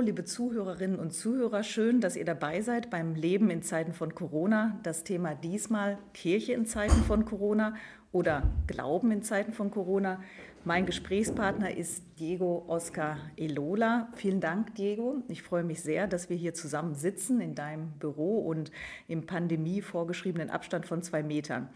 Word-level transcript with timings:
Liebe 0.00 0.24
Zuhörerinnen 0.24 0.98
und 0.98 1.12
Zuhörer, 1.12 1.62
schön, 1.62 2.00
dass 2.00 2.16
ihr 2.16 2.24
dabei 2.24 2.62
seid 2.62 2.88
beim 2.88 3.14
Leben 3.14 3.50
in 3.50 3.62
Zeiten 3.62 3.92
von 3.92 4.14
Corona. 4.14 4.80
Das 4.82 5.04
Thema 5.04 5.34
diesmal 5.34 5.98
Kirche 6.14 6.54
in 6.54 6.64
Zeiten 6.64 7.02
von 7.02 7.26
Corona 7.26 7.74
oder 8.10 8.42
Glauben 8.66 9.10
in 9.10 9.22
Zeiten 9.22 9.52
von 9.52 9.70
Corona. 9.70 10.22
Mein 10.64 10.86
Gesprächspartner 10.86 11.76
ist 11.76 12.02
Diego 12.18 12.64
Oscar 12.66 13.18
Elola. 13.36 14.08
Vielen 14.14 14.40
Dank, 14.40 14.74
Diego. 14.74 15.22
Ich 15.28 15.42
freue 15.42 15.64
mich 15.64 15.82
sehr, 15.82 16.06
dass 16.06 16.30
wir 16.30 16.36
hier 16.36 16.54
zusammen 16.54 16.94
sitzen 16.94 17.40
in 17.40 17.54
deinem 17.54 17.92
Büro 17.98 18.38
und 18.40 18.70
im 19.06 19.26
Pandemie 19.26 19.82
vorgeschriebenen 19.82 20.50
Abstand 20.50 20.86
von 20.86 21.02
zwei 21.02 21.22
Metern. 21.22 21.68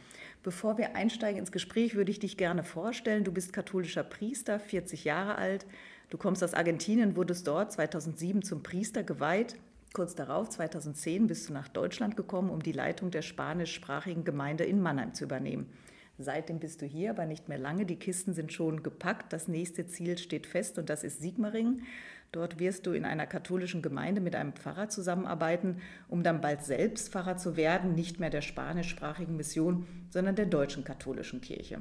Bevor 0.42 0.76
wir 0.76 0.96
einsteigen 0.96 1.38
ins 1.38 1.52
Gespräch, 1.52 1.94
würde 1.94 2.10
ich 2.10 2.20
dich 2.20 2.36
gerne 2.36 2.64
vorstellen. 2.64 3.24
Du 3.24 3.32
bist 3.32 3.52
katholischer 3.52 4.02
Priester, 4.02 4.58
40 4.58 5.04
Jahre 5.04 5.36
alt. 5.36 5.66
Du 6.10 6.18
kommst 6.18 6.44
aus 6.44 6.54
Argentinien, 6.54 7.16
wurdest 7.16 7.46
dort 7.46 7.72
2007 7.72 8.42
zum 8.42 8.62
Priester 8.62 9.02
geweiht. 9.02 9.56
Kurz 9.92 10.14
darauf, 10.14 10.48
2010, 10.48 11.26
bist 11.26 11.48
du 11.48 11.52
nach 11.52 11.68
Deutschland 11.68 12.16
gekommen, 12.16 12.50
um 12.50 12.62
die 12.62 12.72
Leitung 12.72 13.10
der 13.10 13.22
spanischsprachigen 13.22 14.24
Gemeinde 14.24 14.64
in 14.64 14.80
Mannheim 14.80 15.14
zu 15.14 15.24
übernehmen. 15.24 15.70
Seitdem 16.18 16.60
bist 16.60 16.80
du 16.80 16.86
hier, 16.86 17.10
aber 17.10 17.26
nicht 17.26 17.48
mehr 17.48 17.58
lange. 17.58 17.86
Die 17.86 17.98
Kisten 17.98 18.34
sind 18.34 18.52
schon 18.52 18.82
gepackt. 18.82 19.32
Das 19.32 19.48
nächste 19.48 19.86
Ziel 19.86 20.16
steht 20.18 20.46
fest 20.46 20.78
und 20.78 20.88
das 20.88 21.02
ist 21.02 21.20
Sigmaringen. 21.20 21.82
Dort 22.30 22.58
wirst 22.58 22.86
du 22.86 22.92
in 22.92 23.04
einer 23.04 23.26
katholischen 23.26 23.82
Gemeinde 23.82 24.20
mit 24.20 24.34
einem 24.34 24.52
Pfarrer 24.52 24.88
zusammenarbeiten, 24.88 25.80
um 26.08 26.22
dann 26.22 26.40
bald 26.40 26.64
selbst 26.64 27.10
Pfarrer 27.10 27.36
zu 27.36 27.56
werden, 27.56 27.94
nicht 27.94 28.18
mehr 28.18 28.30
der 28.30 28.42
spanischsprachigen 28.42 29.36
Mission, 29.36 29.86
sondern 30.10 30.34
der 30.34 30.46
deutschen 30.46 30.84
katholischen 30.84 31.40
Kirche. 31.40 31.80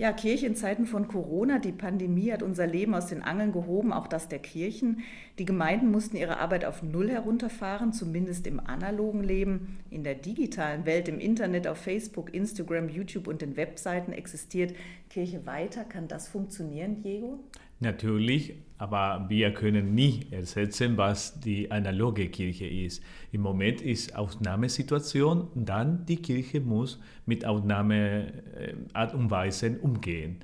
Ja, 0.00 0.14
Kirche 0.14 0.46
in 0.46 0.56
Zeiten 0.56 0.86
von 0.86 1.08
Corona, 1.08 1.58
die 1.58 1.72
Pandemie 1.72 2.32
hat 2.32 2.42
unser 2.42 2.66
Leben 2.66 2.94
aus 2.94 3.08
den 3.08 3.22
Angeln 3.22 3.52
gehoben, 3.52 3.92
auch 3.92 4.06
das 4.06 4.28
der 4.28 4.38
Kirchen. 4.38 5.02
Die 5.38 5.44
Gemeinden 5.44 5.90
mussten 5.90 6.16
ihre 6.16 6.38
Arbeit 6.38 6.64
auf 6.64 6.82
Null 6.82 7.10
herunterfahren, 7.10 7.92
zumindest 7.92 8.46
im 8.46 8.60
analogen 8.60 9.22
Leben. 9.22 9.78
In 9.90 10.02
der 10.02 10.14
digitalen 10.14 10.86
Welt, 10.86 11.06
im 11.08 11.18
Internet, 11.20 11.66
auf 11.66 11.76
Facebook, 11.76 12.32
Instagram, 12.32 12.88
YouTube 12.88 13.26
und 13.26 13.42
den 13.42 13.58
Webseiten 13.58 14.14
existiert 14.14 14.74
Kirche 15.10 15.44
weiter. 15.44 15.84
Kann 15.84 16.08
das 16.08 16.28
funktionieren, 16.28 17.02
Diego? 17.02 17.38
Natürlich, 17.82 18.54
aber 18.76 19.26
wir 19.28 19.52
können 19.54 19.94
nie 19.94 20.26
ersetzen, 20.30 20.98
was 20.98 21.40
die 21.40 21.70
analoge 21.70 22.28
Kirche 22.28 22.66
ist. 22.66 23.02
Im 23.32 23.40
Moment 23.40 23.80
ist 23.80 24.14
Ausnahmesituation, 24.14 25.48
dann 25.54 26.04
die 26.04 26.16
Kirche 26.16 26.60
muss 26.60 27.00
mit 27.24 27.44
Ausnahmeart 27.44 29.14
und 29.14 29.30
Weise 29.30 29.78
umgehen. 29.80 30.36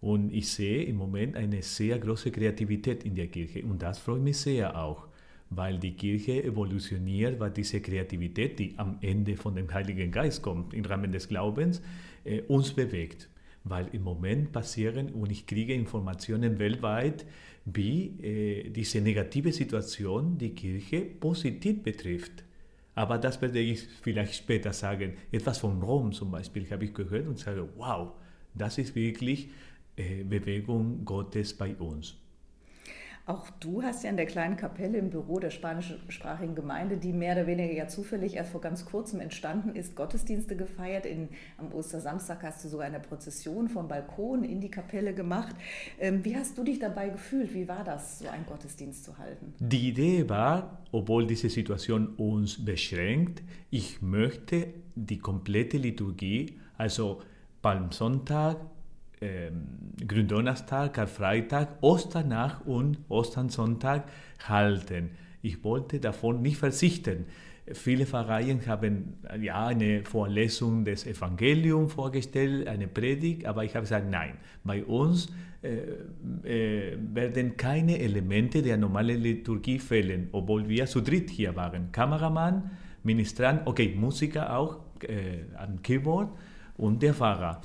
Und 0.00 0.32
ich 0.32 0.50
sehe 0.50 0.84
im 0.84 0.96
Moment 0.96 1.36
eine 1.36 1.62
sehr 1.62 1.98
große 1.98 2.30
Kreativität 2.30 3.04
in 3.04 3.14
der 3.14 3.26
Kirche 3.28 3.62
und 3.62 3.82
das 3.82 3.98
freut 3.98 4.22
mich 4.22 4.38
sehr 4.38 4.78
auch, 4.78 5.06
weil 5.50 5.78
die 5.78 5.92
Kirche 5.92 6.42
evolutioniert, 6.42 7.40
weil 7.40 7.50
diese 7.50 7.82
Kreativität, 7.82 8.58
die 8.58 8.74
am 8.78 8.96
Ende 9.02 9.36
von 9.36 9.54
dem 9.54 9.72
Heiligen 9.72 10.10
Geist 10.10 10.40
kommt, 10.42 10.72
im 10.72 10.86
Rahmen 10.86 11.12
des 11.12 11.28
Glaubens, 11.28 11.82
äh, 12.24 12.40
uns 12.42 12.72
bewegt 12.72 13.29
weil 13.64 13.88
im 13.92 14.02
Moment 14.02 14.52
passieren 14.52 15.10
und 15.10 15.30
ich 15.30 15.46
kriege 15.46 15.74
Informationen 15.74 16.58
weltweit, 16.58 17.26
wie 17.64 18.18
äh, 18.22 18.70
diese 18.70 19.00
negative 19.00 19.52
Situation 19.52 20.38
die 20.38 20.54
Kirche 20.54 21.00
positiv 21.02 21.82
betrifft. 21.82 22.44
Aber 22.94 23.18
das 23.18 23.40
werde 23.40 23.60
ich 23.60 23.86
vielleicht 24.02 24.34
später 24.34 24.72
sagen. 24.72 25.14
Etwas 25.30 25.58
von 25.58 25.80
Rom 25.82 26.12
zum 26.12 26.30
Beispiel 26.30 26.68
habe 26.70 26.84
ich 26.84 26.94
gehört 26.94 27.26
und 27.26 27.38
sage, 27.38 27.68
wow, 27.76 28.12
das 28.54 28.78
ist 28.78 28.94
wirklich 28.94 29.48
äh, 29.96 30.24
Bewegung 30.24 31.04
Gottes 31.04 31.56
bei 31.56 31.74
uns. 31.76 32.16
Auch 33.26 33.48
du 33.60 33.82
hast 33.82 34.02
ja 34.02 34.10
in 34.10 34.16
der 34.16 34.26
kleinen 34.26 34.56
Kapelle 34.56 34.98
im 34.98 35.10
Büro 35.10 35.38
der 35.38 35.50
spanischsprachigen 35.50 36.54
Gemeinde, 36.54 36.96
die 36.96 37.12
mehr 37.12 37.34
oder 37.34 37.46
weniger 37.46 37.72
ja 37.72 37.86
zufällig 37.86 38.34
erst 38.34 38.52
vor 38.52 38.60
ganz 38.60 38.84
kurzem 38.84 39.20
entstanden 39.20 39.76
ist, 39.76 39.94
Gottesdienste 39.94 40.56
gefeiert. 40.56 41.06
In, 41.06 41.28
am 41.58 41.72
Ostersamstag 41.72 42.42
hast 42.42 42.64
du 42.64 42.68
sogar 42.68 42.86
eine 42.86 43.00
Prozession 43.00 43.68
vom 43.68 43.88
Balkon 43.88 44.44
in 44.44 44.60
die 44.60 44.70
Kapelle 44.70 45.14
gemacht. 45.14 45.54
Ähm, 45.98 46.24
wie 46.24 46.36
hast 46.36 46.58
du 46.58 46.64
dich 46.64 46.78
dabei 46.78 47.10
gefühlt? 47.10 47.54
Wie 47.54 47.68
war 47.68 47.84
das, 47.84 48.18
so 48.20 48.28
einen 48.28 48.46
Gottesdienst 48.46 49.04
zu 49.04 49.18
halten? 49.18 49.54
Die 49.58 49.88
Idee 49.88 50.28
war, 50.28 50.82
obwohl 50.90 51.26
diese 51.26 51.48
Situation 51.48 52.14
uns 52.16 52.64
beschränkt, 52.64 53.42
ich 53.70 54.02
möchte 54.02 54.68
die 54.94 55.18
komplette 55.18 55.76
Liturgie, 55.76 56.58
also 56.76 57.22
Palmsonntag, 57.62 58.56
ähm, 59.20 59.66
Gründonnerstag, 60.06 60.94
Karfreitag, 60.94 61.68
Osternacht 61.82 62.66
und 62.66 62.98
Osternsonntag 63.08 64.04
halten. 64.48 65.10
Ich 65.42 65.62
wollte 65.64 66.00
davon 66.00 66.42
nicht 66.42 66.56
verzichten. 66.56 67.26
Viele 67.72 68.06
Pfarreien 68.06 68.66
haben 68.66 69.18
ja 69.40 69.66
eine 69.66 70.04
Vorlesung 70.04 70.84
des 70.84 71.06
Evangeliums 71.06 71.92
vorgestellt, 71.92 72.66
eine 72.66 72.88
Predigt, 72.88 73.46
aber 73.46 73.64
ich 73.64 73.74
habe 73.76 73.84
gesagt, 73.84 74.10
nein, 74.10 74.38
bei 74.64 74.82
uns 74.84 75.28
äh, 75.62 76.92
äh, 76.92 76.96
werden 76.98 77.56
keine 77.56 77.98
Elemente 78.00 78.62
der 78.62 78.76
normalen 78.76 79.20
Liturgie 79.20 79.78
fehlen, 79.78 80.28
obwohl 80.32 80.68
wir 80.68 80.86
zu 80.86 81.00
dritt 81.02 81.30
hier 81.30 81.54
waren. 81.54 81.92
Kameramann, 81.92 82.70
Ministrant, 83.02 83.66
okay, 83.66 83.94
Musiker 83.94 84.56
auch 84.56 84.78
äh, 85.02 85.44
am 85.56 85.82
Keyboard 85.82 86.30
und 86.76 87.02
der 87.02 87.14
Pfarrer. 87.14 87.60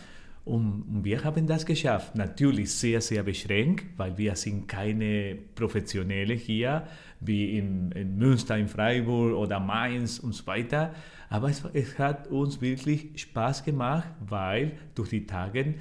Und 0.45 1.03
wir 1.03 1.23
haben 1.23 1.47
das 1.47 1.65
geschafft. 1.65 2.15
Natürlich 2.15 2.71
sehr, 2.71 3.01
sehr 3.01 3.23
beschränkt, 3.23 3.85
weil 3.97 4.15
wir 4.15 4.35
sind 4.35 4.67
keine 4.67 5.35
Professionelle 5.55 6.35
hier, 6.35 6.87
wie 7.19 7.57
in, 7.57 7.91
in 7.93 8.15
Münster, 8.15 8.55
in 8.55 8.67
Freiburg 8.67 9.33
oder 9.33 9.59
Mainz 9.59 10.19
und 10.19 10.33
so 10.33 10.45
weiter. 10.45 10.93
Aber 11.29 11.49
es, 11.49 11.63
es 11.73 11.97
hat 11.97 12.27
uns 12.27 12.61
wirklich 12.61 13.09
Spaß 13.15 13.63
gemacht, 13.63 14.07
weil 14.19 14.73
durch 14.93 15.09
die 15.09 15.25
Tage 15.25 15.73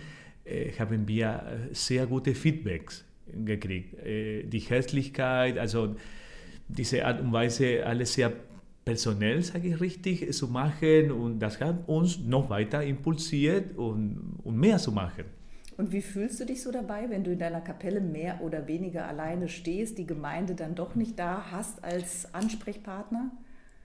äh, 0.47 0.73
haben 0.79 1.07
wir 1.07 1.69
äh, 1.71 1.75
sehr 1.75 2.07
gute 2.07 2.35
Feedbacks 2.35 3.05
gekriegt. 3.45 3.99
Äh, 4.03 4.45
die 4.45 4.61
Herzlichkeit, 4.61 5.59
also 5.59 5.95
diese 6.69 7.05
Art 7.05 7.21
und 7.21 7.33
Weise, 7.33 7.85
alles 7.85 8.15
sehr 8.15 8.33
personell, 8.85 9.43
sage 9.43 9.69
ich 9.69 9.81
richtig, 9.81 10.33
zu 10.33 10.49
machen 10.49 11.11
und 11.11 11.39
das 11.39 11.61
hat 11.61 11.89
uns 11.89 12.19
noch 12.19 12.51
weiter 12.51 12.83
impulsiert 12.83 13.77
und, 13.77 14.39
und 14.43 14.57
mehr 14.57 14.79
zu 14.79 14.93
machen. 14.93 15.25
Und 15.77 15.91
wie 15.93 16.03
fühlst 16.03 16.39
du 16.39 16.47
dich 16.47 16.63
so 16.63 16.71
dabei, 16.71 17.11
wenn 17.11 17.25
du 17.25 17.33
in 17.33 17.39
deiner 17.39 17.61
Kapelle 17.61 18.01
mehr 18.01 18.41
oder 18.43 18.69
weniger 18.69 19.09
alleine 19.09 19.49
stehst, 19.49 19.99
die 19.99 20.07
Gemeinde 20.07 20.55
dann 20.55 20.75
doch 20.75 20.95
nicht 20.95 21.19
da 21.19 21.51
hast 21.51 21.83
als 21.83 22.33
Ansprechpartner? 22.33 23.33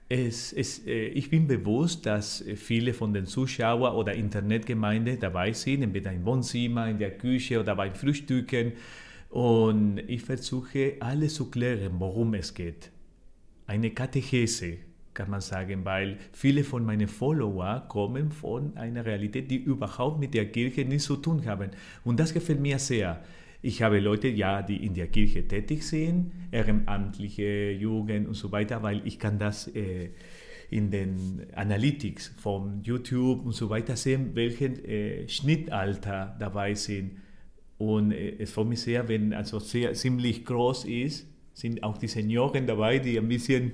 Es, 0.08 0.52
es, 0.52 0.86
äh, 0.86 1.06
ich 1.06 1.30
bin 1.30 1.46
bewusst, 1.46 2.06
dass 2.06 2.44
viele 2.56 2.94
von 2.94 3.12
den 3.12 3.26
Zuschauern 3.26 3.94
oder 3.94 4.12
Internetgemeinde 4.14 5.16
dabei 5.16 5.52
sind, 5.52 5.82
entweder 5.82 6.12
im 6.12 6.24
Wohnzimmer, 6.24 6.88
in 6.88 6.98
der 6.98 7.16
Küche 7.16 7.60
oder 7.60 7.74
beim 7.74 7.94
Frühstücken. 7.94 8.72
Und 9.30 9.98
ich 10.08 10.22
versuche 10.22 10.94
alles 11.00 11.34
zu 11.34 11.50
klären, 11.50 11.94
worum 11.98 12.34
es 12.34 12.54
geht. 12.54 12.90
Eine 13.66 13.90
Katechese, 13.90 14.78
kann 15.14 15.30
man 15.30 15.40
sagen, 15.40 15.84
weil 15.84 16.18
viele 16.32 16.64
von 16.64 16.84
meinen 16.84 17.08
Follower 17.08 17.84
kommen 17.88 18.30
von 18.30 18.76
einer 18.76 19.04
Realität, 19.04 19.50
die 19.50 19.56
überhaupt 19.56 20.20
mit 20.20 20.34
der 20.34 20.50
Kirche 20.50 20.84
nichts 20.84 21.04
zu 21.04 21.16
tun 21.16 21.44
haben. 21.46 21.70
Und 22.04 22.20
das 22.20 22.32
gefällt 22.32 22.60
mir 22.60 22.78
sehr. 22.78 23.22
Ich 23.62 23.82
habe 23.82 24.00
Leute, 24.00 24.28
ja, 24.28 24.62
die 24.62 24.84
in 24.86 24.94
der 24.94 25.08
Kirche 25.08 25.46
tätig 25.46 25.86
sind, 25.86 26.32
ehrenamtliche 26.50 27.72
Jugend 27.72 28.26
und 28.26 28.34
so 28.34 28.50
weiter, 28.52 28.82
weil 28.82 29.02
ich 29.04 29.18
kann 29.18 29.38
das 29.38 29.68
äh, 29.68 30.10
in 30.70 30.90
den 30.90 31.46
Analytics 31.54 32.28
von 32.38 32.82
YouTube 32.82 33.44
und 33.44 33.52
so 33.52 33.68
weiter 33.68 33.96
sehen, 33.96 34.30
welche 34.34 34.66
äh, 34.66 35.28
Schnittalter 35.28 36.36
dabei 36.38 36.74
sind. 36.74 37.18
Und 37.76 38.12
äh, 38.12 38.36
es 38.38 38.52
freut 38.52 38.68
mich 38.68 38.80
sehr, 38.80 39.08
wenn 39.08 39.34
also 39.34 39.58
sehr 39.58 39.92
ziemlich 39.92 40.44
groß 40.44 40.84
ist, 40.84 41.26
sind 41.60 41.82
auch 41.82 41.98
die 41.98 42.08
Senioren 42.08 42.66
dabei, 42.66 42.98
die 42.98 43.18
ein 43.18 43.28
bisschen 43.28 43.72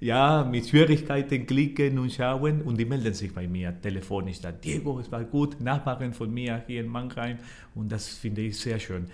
ja, 0.00 0.44
mit 0.44 0.68
Schwierigkeiten 0.68 1.46
klicken 1.46 1.98
und 1.98 2.12
schauen 2.12 2.62
und 2.62 2.78
die 2.78 2.84
melden 2.84 3.14
sich 3.14 3.32
bei 3.32 3.46
mir 3.46 3.72
telefonisch. 3.80 4.40
Dann, 4.40 4.60
Diego, 4.60 4.98
es 4.98 5.10
war 5.10 5.24
gut, 5.24 5.60
Nachbarin 5.60 6.12
von 6.12 6.32
mir 6.32 6.62
hier 6.66 6.80
in 6.80 6.88
Mannheim 6.88 7.38
und 7.74 7.90
das 7.90 8.08
finde 8.08 8.42
ich 8.42 8.58
sehr 8.58 8.78
schön. 8.78 9.06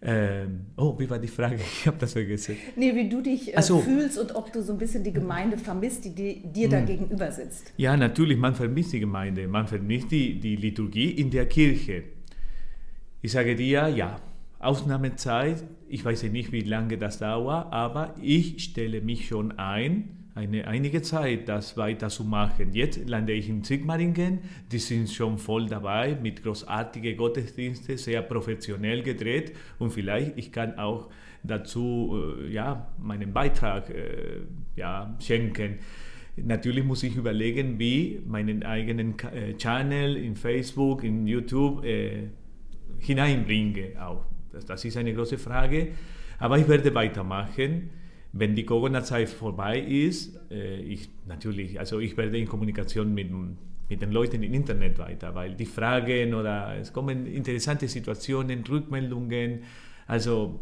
Ähm, 0.00 0.66
oh, 0.76 0.96
wie 0.96 1.10
war 1.10 1.18
die 1.18 1.28
Frage? 1.28 1.56
Ich 1.80 1.86
habe 1.88 1.98
das 1.98 2.12
vergessen. 2.12 2.56
Nee, 2.76 2.94
wie 2.94 3.08
du 3.08 3.20
dich 3.20 3.56
äh, 3.56 3.60
so. 3.60 3.80
fühlst 3.80 4.16
und 4.16 4.34
ob 4.36 4.52
du 4.52 4.62
so 4.62 4.72
ein 4.72 4.78
bisschen 4.78 5.02
die 5.02 5.12
Gemeinde 5.12 5.58
vermisst, 5.58 6.04
die, 6.04 6.14
die 6.14 6.42
dir 6.46 6.68
da 6.68 6.78
hm. 6.78 6.86
gegenüber 6.86 7.32
sitzt. 7.32 7.72
Ja, 7.76 7.96
natürlich, 7.96 8.38
man 8.38 8.54
vermisst 8.54 8.92
die 8.92 9.00
Gemeinde, 9.00 9.48
man 9.48 9.66
vermisst 9.66 10.12
die, 10.12 10.38
die 10.38 10.54
Liturgie 10.54 11.10
in 11.10 11.30
der 11.30 11.46
Kirche. 11.46 12.04
Ich 13.22 13.32
sage 13.32 13.56
dir, 13.56 13.88
ja, 13.88 14.20
Ausnahmezeit, 14.60 15.64
ich 15.88 16.04
weiß 16.04 16.24
nicht, 16.24 16.50
wie 16.50 16.62
lange 16.62 16.98
das 16.98 17.18
dauert, 17.18 17.72
aber 17.72 18.14
ich 18.20 18.64
stelle 18.64 19.00
mich 19.00 19.28
schon 19.28 19.56
ein, 19.58 20.18
eine, 20.34 20.66
einige 20.66 21.00
Zeit, 21.02 21.48
das 21.48 21.76
weiterzumachen. 21.76 22.72
Jetzt 22.72 23.08
lande 23.08 23.32
ich 23.32 23.48
in 23.48 23.62
Sigmaringen, 23.62 24.40
die 24.72 24.78
sind 24.78 25.10
schon 25.10 25.38
voll 25.38 25.66
dabei 25.66 26.18
mit 26.20 26.42
großartigen 26.42 27.16
Gottesdiensten, 27.16 27.96
sehr 27.96 28.22
professionell 28.22 29.02
gedreht 29.02 29.52
und 29.78 29.90
vielleicht 29.90 30.36
ich 30.36 30.50
kann 30.50 30.76
auch 30.76 31.08
dazu 31.44 32.16
äh, 32.40 32.52
ja, 32.52 32.88
meinen 32.98 33.32
Beitrag 33.32 33.90
äh, 33.90 34.40
ja, 34.74 35.16
schenken. 35.20 35.78
Natürlich 36.36 36.84
muss 36.84 37.02
ich 37.04 37.16
überlegen, 37.16 37.78
wie 37.78 38.20
meinen 38.26 38.64
eigenen 38.64 39.14
äh, 39.20 39.56
Channel 39.56 40.16
in 40.16 40.34
Facebook, 40.34 41.04
in 41.04 41.26
YouTube 41.26 41.84
hineinbringe. 42.98 44.00
Auch. 44.00 44.24
Das, 44.52 44.84
ist 44.84 44.96
eine 44.96 45.14
große 45.14 45.38
Frage. 45.38 45.88
Aber 46.38 46.58
ich 46.58 46.68
werde 46.68 46.94
weitermachen. 46.94 47.90
Wenn 48.32 48.54
die 48.54 48.64
Corona-Zeit 48.64 49.28
vorbei 49.28 49.80
ist, 49.80 50.38
äh, 50.50 50.80
ich 50.80 51.08
natürlich, 51.26 51.78
also 51.78 51.98
ich 51.98 52.16
werde 52.16 52.38
in 52.38 52.46
Kommunikation 52.46 53.14
mit, 53.14 53.30
mit 53.88 54.02
den 54.02 54.12
Leuten 54.12 54.42
im 54.42 54.52
Internet 54.52 54.98
weiter, 54.98 55.34
weil 55.34 55.54
die 55.54 55.64
Fragen 55.64 56.34
oder 56.34 56.76
es 56.78 56.92
kommen 56.92 57.26
interessante 57.26 57.88
Situationen, 57.88 58.64
Rückmeldungen. 58.68 59.60
Also, 60.06 60.60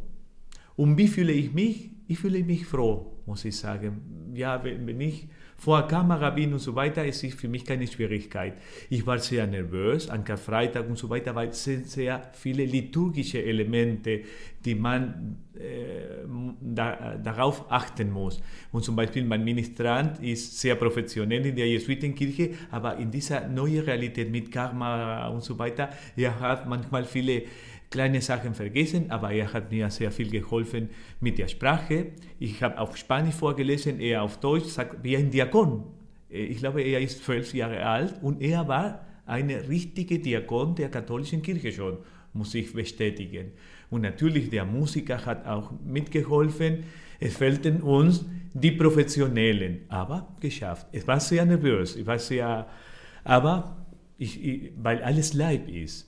um 0.77 0.97
wie 0.97 1.09
fühle 1.09 1.33
ich 1.33 1.53
mich? 1.53 1.91
Ich 2.07 2.19
fühle 2.19 2.43
mich 2.45 2.67
froh, 2.67 3.21
muss 3.27 3.45
ich 3.45 3.57
sagen. 3.57 4.33
Ja, 4.35 4.63
wenn 4.63 5.01
ich 5.01 5.29
vor 5.59 5.89
Kamera 5.89 6.31
bin 6.31 6.53
und 6.53 6.59
so 6.59 6.75
weiter, 6.75 7.05
ist 7.05 7.25
es 7.25 7.35
für 7.35 7.49
mich 7.49 7.65
keine 7.65 7.87
Schwierigkeit. 7.87 8.55
Ich 8.91 9.07
war 9.07 9.19
sehr 9.19 9.47
nervös 9.47 10.09
an 10.09 10.25
Karfreitag 10.25 10.89
und 10.89 10.99
so 10.99 11.09
weiter, 11.09 11.35
weil 11.35 11.49
es 11.49 11.65
sind 11.65 11.89
sehr 11.89 12.31
viele 12.35 12.65
liturgische 12.65 13.43
Elemente, 13.43 14.21
die 14.65 14.75
man 14.75 15.39
äh, 15.55 16.27
da, 16.61 17.17
darauf 17.17 17.71
achten 17.71 18.11
muss. 18.11 18.43
Und 18.73 18.85
zum 18.85 18.97
Beispiel 18.97 19.25
mein 19.25 19.45
Ministrant 19.45 20.23
ist 20.23 20.61
sehr 20.61 20.75
professionell 20.75 21.47
in 21.47 21.57
der 21.57 21.69
Jesuitenkirche, 21.69 22.51
aber 22.71 22.97
in 22.99 23.11
dieser 23.11 23.49
neuen 23.49 23.81
Realität 23.85 24.31
mit 24.31 24.53
Karma 24.53 25.29
und 25.29 25.43
so 25.43 25.59
weiter, 25.59 25.89
er 26.17 26.39
hat 26.39 26.69
manchmal 26.69 27.05
viele 27.05 27.45
kleine 27.91 28.21
Sachen 28.21 28.55
vergessen, 28.55 29.11
aber 29.11 29.33
er 29.33 29.53
hat 29.53 29.71
mir 29.71 29.91
sehr 29.91 30.11
viel 30.11 30.31
geholfen 30.31 30.91
mit 31.21 31.39
der 31.39 31.49
Sprache. 31.49 32.09
Ich 32.39 32.63
habe 32.63 32.79
auf 32.79 32.97
Spanisch 32.97 33.35
vorgelesen, 33.35 34.01
er 34.01 34.23
auf 34.23 34.39
Deutsch, 34.41 34.67
sagt 34.67 35.03
wie 35.03 35.17
ein 35.17 35.31
Diakon. 35.31 35.85
Äh, 36.31 36.45
ich 36.45 36.59
glaube, 36.59 36.83
er 36.83 37.01
ist 37.01 37.25
zwölf 37.25 37.55
Jahre 37.55 37.85
alt 37.85 38.15
und 38.23 38.43
er 38.43 38.67
war 38.69 39.05
ein 39.27 39.51
richtiger 39.51 40.19
Diakon 40.19 40.75
der 40.75 40.89
katholischen 40.89 41.43
Kirche 41.43 41.73
schon, 41.73 41.99
muss 42.33 42.55
ich 42.55 42.73
bestätigen. 42.73 43.53
Und 43.91 44.03
natürlich, 44.03 44.51
der 44.51 44.65
Musiker 44.65 45.25
hat 45.25 45.47
auch 45.47 45.73
mitgeholfen. 45.85 46.85
Es 47.19 47.37
fehlten 47.37 47.83
uns 47.83 48.25
die 48.53 48.73
Professionellen, 48.73 49.81
aber 49.89 50.37
geschafft. 50.41 50.87
Es 50.93 51.07
war 51.07 51.21
sehr 51.21 51.45
nervös, 51.45 51.97
ich 51.97 52.07
war 52.07 52.19
sehr, 52.19 52.69
aber 53.25 53.87
ich, 54.19 54.43
ich, 54.45 54.73
weil 54.77 55.03
alles 55.03 55.35
Leib 55.35 55.69
ist 55.69 56.06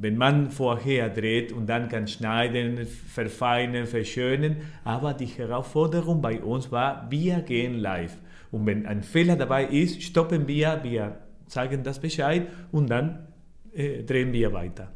wenn 0.00 0.16
man 0.16 0.50
vorher 0.50 1.10
dreht 1.10 1.52
und 1.52 1.66
dann 1.66 1.88
kann 1.88 2.08
schneiden, 2.08 2.86
verfeinern, 2.86 3.86
verschönen. 3.86 4.56
Aber 4.82 5.12
die 5.12 5.26
Herausforderung 5.26 6.22
bei 6.22 6.40
uns 6.40 6.72
war, 6.72 7.10
wir 7.10 7.42
gehen 7.42 7.78
live. 7.78 8.16
Und 8.50 8.66
wenn 8.66 8.86
ein 8.86 9.02
Fehler 9.02 9.36
dabei 9.36 9.66
ist, 9.66 10.02
stoppen 10.02 10.48
wir, 10.48 10.80
wir 10.82 11.18
sagen 11.46 11.82
das 11.82 11.98
Bescheid 11.98 12.46
und 12.72 12.88
dann 12.88 13.28
äh, 13.74 14.02
drehen 14.02 14.32
wir 14.32 14.52
weiter. 14.52 14.90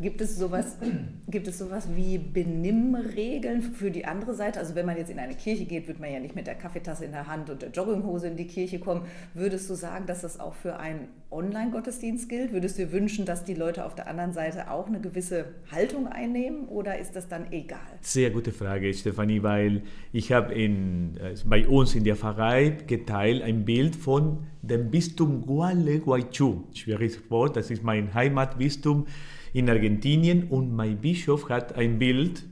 Gibt 0.00 0.20
es 0.20 0.36
sowas, 0.36 0.76
gibt 1.28 1.48
es 1.48 1.58
sowas 1.58 1.88
wie 1.96 2.18
Benimmregeln 2.18 3.62
für 3.62 3.90
die 3.90 4.04
andere 4.04 4.34
Seite? 4.34 4.60
Also 4.60 4.76
wenn 4.76 4.86
man 4.86 4.96
jetzt 4.96 5.10
in 5.10 5.18
eine 5.18 5.34
Kirche 5.34 5.64
geht, 5.64 5.88
wird 5.88 5.98
man 5.98 6.12
ja 6.12 6.20
nicht 6.20 6.36
mit 6.36 6.46
der 6.46 6.54
Kaffeetasse 6.54 7.04
in 7.04 7.10
der 7.10 7.26
Hand 7.26 7.50
und 7.50 7.62
der 7.62 7.70
Jogginghose 7.70 8.28
in 8.28 8.36
die 8.36 8.46
Kirche 8.46 8.78
kommen. 8.78 9.02
Würdest 9.34 9.68
du 9.68 9.74
sagen, 9.74 10.06
dass 10.06 10.22
das 10.22 10.38
auch 10.38 10.54
für 10.54 10.78
einen 10.78 11.08
Online-Gottesdienst 11.32 12.28
gilt? 12.28 12.52
Würdest 12.52 12.78
du 12.78 12.86
dir 12.86 12.92
wünschen, 12.92 13.24
dass 13.24 13.42
die 13.42 13.54
Leute 13.54 13.84
auf 13.84 13.96
der 13.96 14.06
anderen 14.06 14.32
Seite 14.32 14.70
auch 14.70 14.86
eine 14.86 15.00
gewisse 15.00 15.46
Haltung 15.72 16.06
einnehmen 16.06 16.68
oder 16.68 16.96
ist 16.96 17.16
das 17.16 17.26
dann 17.26 17.52
egal? 17.52 17.80
Sehr 18.00 18.30
gute 18.30 18.52
Frage, 18.52 18.94
Stefanie, 18.94 19.42
weil 19.42 19.82
ich 20.12 20.30
habe 20.30 20.54
in, 20.54 21.16
äh, 21.16 21.34
bei 21.44 21.66
uns 21.66 21.96
in 21.96 22.04
der 22.04 22.14
Pfarrei 22.14 22.76
geteilt 22.86 23.42
ein 23.42 23.64
Bild 23.64 23.96
von 23.96 24.46
dem 24.62 24.92
Bistum 24.92 25.44
Gualeguaychú. 25.44 26.62
Schwieriges 26.72 27.28
Wort, 27.30 27.56
das 27.56 27.72
ist 27.72 27.82
mein 27.82 28.14
Heimatbistum 28.14 29.06
in 29.52 29.68
Argentinien 29.68 30.44
und 30.44 30.74
mein 30.74 30.98
Bischof 30.98 31.48
hat 31.48 31.74
ein 31.74 31.98
Bild, 31.98 32.44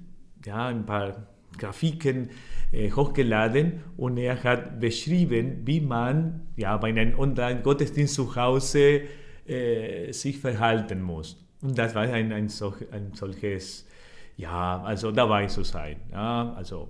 ja, 0.44 0.66
ein 0.68 0.86
paar 0.86 1.26
Grafiken 1.58 2.30
äh, 2.72 2.90
hochgeladen 2.90 3.80
und 3.96 4.18
er 4.18 4.42
hat 4.42 4.80
beschrieben, 4.80 5.62
wie 5.64 5.80
man 5.80 6.42
ja, 6.56 6.76
bei 6.76 6.88
einem 6.88 7.18
Online-Gottesdienst 7.18 8.14
zu 8.14 8.34
Hause 8.36 9.02
äh, 9.46 10.12
sich 10.12 10.38
verhalten 10.38 11.02
muss. 11.02 11.42
Und 11.62 11.78
das 11.78 11.94
war 11.94 12.02
ein, 12.02 12.32
ein, 12.32 12.48
solch, 12.48 12.76
ein 12.92 13.12
solches, 13.14 13.86
ja, 14.36 14.82
also 14.82 15.10
dabei 15.10 15.46
zu 15.46 15.64
sein. 15.64 15.96
Ja, 16.12 16.52
also 16.54 16.88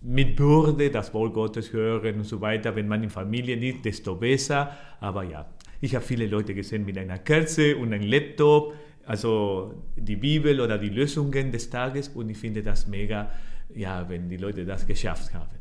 mit 0.00 0.38
Würde 0.38 0.90
das 0.90 1.12
Wort 1.12 1.34
Gottes 1.34 1.72
hören 1.72 2.16
und 2.16 2.24
so 2.24 2.40
weiter. 2.40 2.74
Wenn 2.76 2.86
man 2.86 3.02
in 3.02 3.10
Familie 3.10 3.56
ist, 3.56 3.84
desto 3.84 4.14
besser. 4.14 4.70
Aber 5.00 5.24
ja, 5.24 5.46
ich 5.80 5.94
habe 5.94 6.04
viele 6.04 6.26
Leute 6.26 6.54
gesehen 6.54 6.84
mit 6.84 6.96
einer 6.96 7.18
Kerze 7.18 7.76
und 7.76 7.92
einem 7.92 8.08
Laptop 8.08 8.74
also 9.08 9.72
die 9.96 10.16
Bibel 10.16 10.60
oder 10.60 10.76
die 10.76 10.90
Lösungen 10.90 11.50
des 11.50 11.70
Tages 11.70 12.08
und 12.08 12.28
ich 12.28 12.36
finde 12.36 12.62
das 12.62 12.86
mega, 12.86 13.30
ja, 13.74 14.06
wenn 14.06 14.28
die 14.28 14.36
Leute 14.36 14.66
das 14.66 14.86
geschafft 14.86 15.32
haben. 15.32 15.56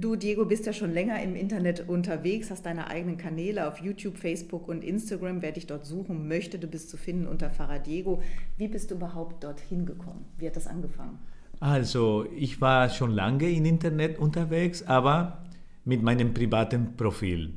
Du, 0.00 0.14
Diego, 0.14 0.44
bist 0.44 0.66
ja 0.66 0.72
schon 0.72 0.92
länger 0.92 1.20
im 1.20 1.34
Internet 1.34 1.88
unterwegs, 1.88 2.50
hast 2.52 2.64
deine 2.64 2.86
eigenen 2.86 3.16
Kanäle 3.16 3.66
auf 3.66 3.78
YouTube, 3.78 4.16
Facebook 4.16 4.68
und 4.68 4.84
Instagram. 4.84 5.42
Wer 5.42 5.50
dich 5.50 5.66
dort 5.66 5.84
suchen 5.84 6.28
möchte, 6.28 6.60
du 6.60 6.68
bist 6.68 6.90
zu 6.90 6.96
finden 6.96 7.26
unter 7.26 7.50
Pfarrer 7.50 7.80
Diego. 7.80 8.22
Wie 8.56 8.68
bist 8.68 8.92
du 8.92 8.94
überhaupt 8.94 9.42
dorthin 9.42 9.84
gekommen? 9.84 10.24
Wie 10.38 10.46
hat 10.46 10.54
das 10.54 10.68
angefangen? 10.68 11.18
Also, 11.58 12.26
ich 12.36 12.60
war 12.60 12.88
schon 12.88 13.10
lange 13.10 13.50
im 13.50 13.64
Internet 13.64 14.18
unterwegs, 14.20 14.84
aber 14.84 15.44
mit 15.84 16.02
meinem 16.02 16.34
privaten 16.34 16.96
Profil. 16.96 17.54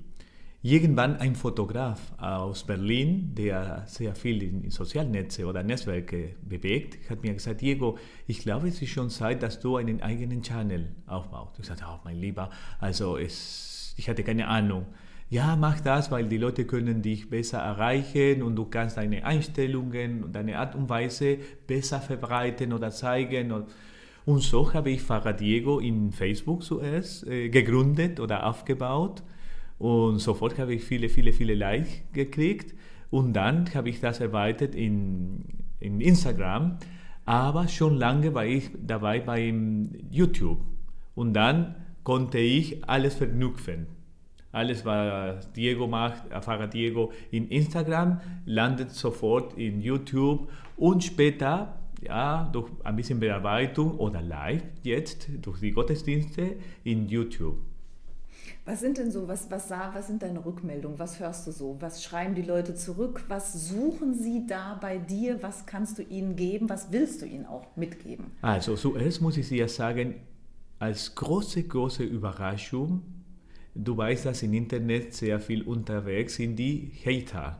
Irgendwann 0.65 1.17
ein 1.17 1.35
Fotograf 1.35 1.99
aus 2.17 2.63
Berlin, 2.63 3.35
der 3.35 3.83
sehr 3.85 4.15
viel 4.15 4.41
in 4.41 4.71
Sozialnetze 4.71 5.45
oder 5.45 5.61
Netzwerke 5.61 6.37
bewegt, 6.41 7.07
hat 7.07 7.21
mir 7.21 7.35
gesagt, 7.35 7.61
Diego, 7.61 7.99
ich 8.25 8.39
glaube, 8.39 8.69
es 8.69 8.81
ist 8.81 8.89
schon 8.89 9.11
Zeit, 9.11 9.43
dass 9.43 9.59
du 9.59 9.77
einen 9.77 10.01
eigenen 10.01 10.41
Channel 10.41 10.87
aufbaust. 11.05 11.59
Ich 11.59 11.67
sagte, 11.67 11.85
oh, 11.87 11.99
mein 12.03 12.17
Lieber, 12.17 12.49
also 12.79 13.15
es, 13.15 13.93
ich 13.95 14.09
hatte 14.09 14.23
keine 14.23 14.47
Ahnung. 14.47 14.87
Ja, 15.29 15.55
mach 15.55 15.81
das, 15.81 16.09
weil 16.09 16.25
die 16.25 16.39
Leute 16.39 16.65
können 16.65 17.03
dich 17.03 17.29
besser 17.29 17.59
erreichen 17.59 18.41
und 18.41 18.55
du 18.55 18.65
kannst 18.65 18.97
deine 18.97 19.23
Einstellungen 19.23 20.23
und 20.23 20.33
deine 20.33 20.57
Art 20.57 20.73
und 20.73 20.89
Weise 20.89 21.37
besser 21.67 22.01
verbreiten 22.01 22.73
oder 22.73 22.89
zeigen. 22.89 23.51
Und 24.25 24.39
so 24.41 24.73
habe 24.73 24.89
ich 24.89 25.03
Pfarrer 25.03 25.33
Diego 25.33 25.77
in 25.77 26.11
Facebook 26.11 26.63
zuerst 26.63 27.27
äh, 27.27 27.49
gegründet 27.49 28.19
oder 28.19 28.47
aufgebaut. 28.47 29.21
Und 29.77 30.19
sofort 30.19 30.57
habe 30.57 30.73
ich 30.73 30.83
viele, 30.83 31.09
viele, 31.09 31.33
viele 31.33 31.55
Likes 31.55 31.89
gekriegt. 32.13 32.73
Und 33.09 33.33
dann 33.33 33.73
habe 33.73 33.89
ich 33.89 33.99
das 33.99 34.19
erweitert 34.19 34.75
in, 34.75 35.43
in 35.79 36.01
Instagram. 36.01 36.77
Aber 37.25 37.67
schon 37.67 37.95
lange 37.95 38.33
war 38.33 38.45
ich 38.45 38.69
dabei 38.79 39.19
beim 39.19 39.89
YouTube. 40.09 40.61
Und 41.15 41.33
dann 41.33 41.75
konnte 42.03 42.37
ich 42.37 42.87
alles 42.87 43.15
verknüpfen. 43.15 43.87
Alles, 44.51 44.85
was 44.85 45.51
Diego 45.51 45.85
macht, 45.85 46.31
erfahre 46.31 46.69
Diego 46.69 47.11
in 47.29 47.49
Instagram, 47.49 48.21
landet 48.45 48.91
sofort 48.91 49.57
in 49.57 49.81
YouTube 49.81 50.49
und 50.77 51.03
später, 51.03 51.77
ja, 52.01 52.49
durch 52.53 52.71
ein 52.85 52.95
bisschen 52.95 53.19
Bearbeitung 53.19 53.97
oder 53.97 54.21
live 54.21 54.63
jetzt, 54.83 55.27
durch 55.41 55.59
die 55.59 55.71
Gottesdienste 55.71 56.55
in 56.85 57.09
YouTube. 57.09 57.57
Was 58.65 58.79
sind 58.79 58.97
denn 58.97 59.11
so, 59.11 59.27
was, 59.27 59.49
was, 59.51 59.69
was 59.69 60.07
sind 60.07 60.21
deine 60.21 60.45
Rückmeldungen? 60.45 60.97
Was 60.99 61.19
hörst 61.19 61.47
du 61.47 61.51
so? 61.51 61.77
Was 61.79 62.03
schreiben 62.03 62.35
die 62.35 62.41
Leute 62.41 62.75
zurück? 62.75 63.23
Was 63.27 63.67
suchen 63.67 64.13
sie 64.13 64.45
da 64.47 64.77
bei 64.81 64.97
dir? 64.97 65.41
Was 65.43 65.65
kannst 65.65 65.97
du 65.97 66.03
ihnen 66.03 66.35
geben? 66.35 66.69
Was 66.69 66.91
willst 66.91 67.21
du 67.21 67.25
ihnen 67.25 67.45
auch 67.45 67.75
mitgeben? 67.75 68.25
Also 68.41 68.75
zuerst 68.75 69.21
muss 69.21 69.37
ich 69.37 69.47
dir 69.47 69.67
sagen, 69.67 70.15
als 70.79 71.15
große, 71.15 71.63
große 71.63 72.03
Überraschung, 72.03 73.01
du 73.73 73.95
weißt, 73.95 74.25
dass 74.25 74.43
im 74.43 74.53
Internet 74.53 75.13
sehr 75.13 75.39
viel 75.39 75.61
unterwegs 75.63 76.35
sind 76.35 76.57
die 76.57 76.91
Hater. 77.05 77.59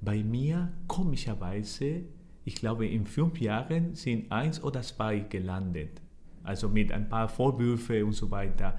Bei 0.00 0.22
mir 0.22 0.72
komischerweise, 0.88 2.02
ich 2.44 2.56
glaube 2.56 2.86
in 2.86 3.06
fünf 3.06 3.40
Jahren 3.40 3.94
sind 3.94 4.32
eins 4.32 4.62
oder 4.62 4.82
zwei 4.82 5.20
gelandet. 5.20 6.00
Also 6.42 6.68
mit 6.68 6.90
ein 6.90 7.08
paar 7.08 7.28
Vorwürfen 7.28 8.02
und 8.02 8.12
so 8.12 8.30
weiter 8.30 8.76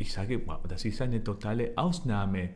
ich 0.00 0.12
sage, 0.12 0.40
wow, 0.46 0.58
das 0.66 0.84
ist 0.84 1.02
eine 1.02 1.22
totale 1.22 1.72
Ausnahme. 1.76 2.50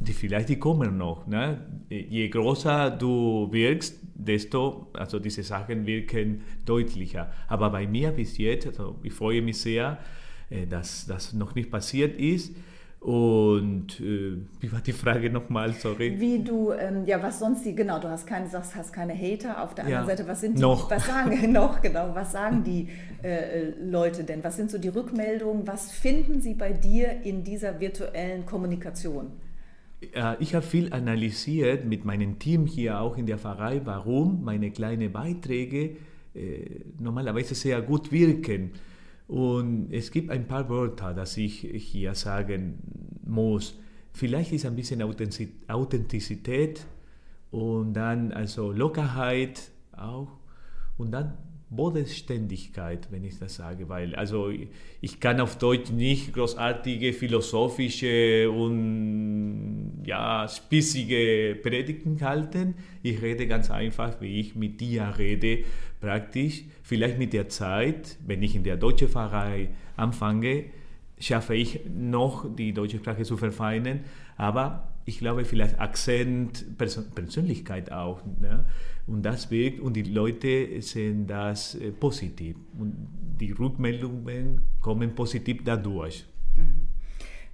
Die 0.00 0.12
vielleicht 0.12 0.48
die 0.48 0.58
kommen 0.58 0.98
noch. 0.98 1.28
Ne? 1.28 1.64
Je 1.88 2.28
größer 2.28 2.90
du 2.90 3.48
wirkst, 3.52 4.00
desto, 4.14 4.88
also 4.94 5.20
diese 5.20 5.44
Sachen 5.44 5.86
wirken 5.86 6.42
deutlicher. 6.66 7.30
Aber 7.46 7.70
bei 7.70 7.86
mir 7.86 8.10
bis 8.10 8.36
jetzt, 8.36 8.66
also 8.66 8.96
ich 9.04 9.12
freue 9.12 9.42
mich 9.42 9.60
sehr, 9.60 9.98
äh, 10.50 10.66
dass 10.66 11.06
das 11.06 11.32
noch 11.32 11.54
nicht 11.54 11.70
passiert 11.70 12.18
ist. 12.18 12.52
Und 13.02 13.98
äh, 14.00 14.36
wie 14.60 14.70
war 14.72 14.80
die 14.80 14.92
Frage 14.92 15.28
nochmal, 15.28 15.72
sorry? 15.72 16.20
Wie 16.20 16.44
du, 16.44 16.70
ähm, 16.72 17.04
ja, 17.04 17.20
was 17.20 17.40
sonst 17.40 17.64
die, 17.64 17.74
genau, 17.74 17.98
du 17.98 18.08
hast 18.08 18.26
keine, 18.26 18.48
sagst, 18.48 18.76
hast 18.76 18.92
keine 18.92 19.12
Hater. 19.14 19.60
Auf 19.62 19.74
der 19.74 19.86
anderen 19.86 20.06
Ja, 20.06 20.16
Seite, 20.16 20.28
was 20.28 20.40
sind 20.40 20.56
die, 20.58 20.62
noch. 20.62 20.88
was 20.88 21.06
sagen, 21.06 21.50
noch, 21.52 21.80
genau, 21.80 22.14
was 22.14 22.30
sagen 22.30 22.62
die 22.62 22.88
äh, 23.24 23.70
äh, 23.70 23.74
Leute 23.84 24.22
denn? 24.22 24.44
Was 24.44 24.56
sind 24.56 24.70
so 24.70 24.78
die 24.78 24.88
Rückmeldungen? 24.88 25.66
Was 25.66 25.90
finden 25.90 26.40
sie 26.40 26.54
bei 26.54 26.72
dir 26.72 27.22
in 27.24 27.42
dieser 27.42 27.80
virtuellen 27.80 28.46
Kommunikation? 28.46 29.32
Äh, 30.00 30.36
Ich 30.40 30.54
habe 30.54 30.64
viel 30.64 30.92
analysiert 30.92 31.84
mit 31.84 32.04
meinem 32.04 32.38
Team 32.38 32.66
hier 32.66 33.00
auch 33.00 33.16
in 33.16 33.26
der 33.26 33.38
Pfarrei, 33.38 33.80
warum 33.84 34.42
meine 34.44 34.70
kleinen 34.70 35.12
Beiträge 35.12 35.96
äh, 36.34 36.80
normalerweise 36.98 37.54
sehr 37.54 37.82
gut 37.82 38.10
wirken. 38.12 38.72
Und 39.26 39.92
es 39.92 40.10
gibt 40.10 40.30
ein 40.30 40.46
paar 40.46 40.68
Wörter, 40.68 41.14
dass 41.14 41.36
ich 41.36 41.60
hier 41.60 42.14
sagen 42.14 42.78
muss. 43.24 43.78
Vielleicht 44.12 44.52
ist 44.52 44.66
ein 44.66 44.76
bisschen 44.76 45.02
Authentiz- 45.02 45.68
Authentizität 45.68 46.84
und 47.50 47.94
dann 47.94 48.32
also 48.32 48.72
Lockerheit 48.72 49.70
auch 49.92 50.28
und 50.98 51.12
dann 51.12 51.38
Bodenständigkeit, 51.70 53.08
wenn 53.10 53.24
ich 53.24 53.38
das 53.38 53.54
sage, 53.54 53.88
weil 53.88 54.14
also 54.14 54.50
ich 55.00 55.20
kann 55.20 55.40
auf 55.40 55.56
Deutsch 55.56 55.90
nicht 55.90 56.34
großartige 56.34 57.14
philosophische 57.14 58.50
und 58.50 59.31
ja 60.04 60.48
spießige 60.48 61.58
Predigten 61.62 62.20
halten. 62.20 62.74
Ich 63.02 63.22
rede 63.22 63.46
ganz 63.46 63.70
einfach, 63.70 64.20
wie 64.20 64.40
ich 64.40 64.54
mit 64.54 64.80
dir 64.80 65.14
rede, 65.18 65.64
praktisch. 66.00 66.64
Vielleicht 66.82 67.18
mit 67.18 67.32
der 67.32 67.48
Zeit, 67.48 68.18
wenn 68.26 68.42
ich 68.42 68.54
in 68.54 68.64
der 68.64 68.76
deutschen 68.76 69.08
Pfarrei 69.08 69.68
anfange, 69.96 70.64
schaffe 71.18 71.54
ich 71.54 71.80
noch 71.88 72.46
die 72.54 72.72
deutsche 72.72 72.98
Sprache 72.98 73.22
zu 73.22 73.36
verfeinern, 73.36 74.00
aber 74.36 74.88
ich 75.04 75.18
glaube 75.18 75.44
vielleicht 75.44 75.80
Akzent, 75.80 76.78
Persön 76.78 77.10
Persönlichkeit 77.10 77.90
auch. 77.92 78.22
Ne? 78.40 78.64
Und 79.06 79.22
das 79.22 79.50
wirkt 79.50 79.80
und 79.80 79.94
die 79.94 80.02
Leute 80.02 80.80
sehen 80.80 81.26
das 81.26 81.74
äh, 81.74 81.90
positiv. 81.90 82.56
Und 82.78 82.94
die 83.40 83.52
Rückmeldungen 83.52 84.60
kommen 84.80 85.14
positiv 85.14 85.62
dadurch. 85.64 86.24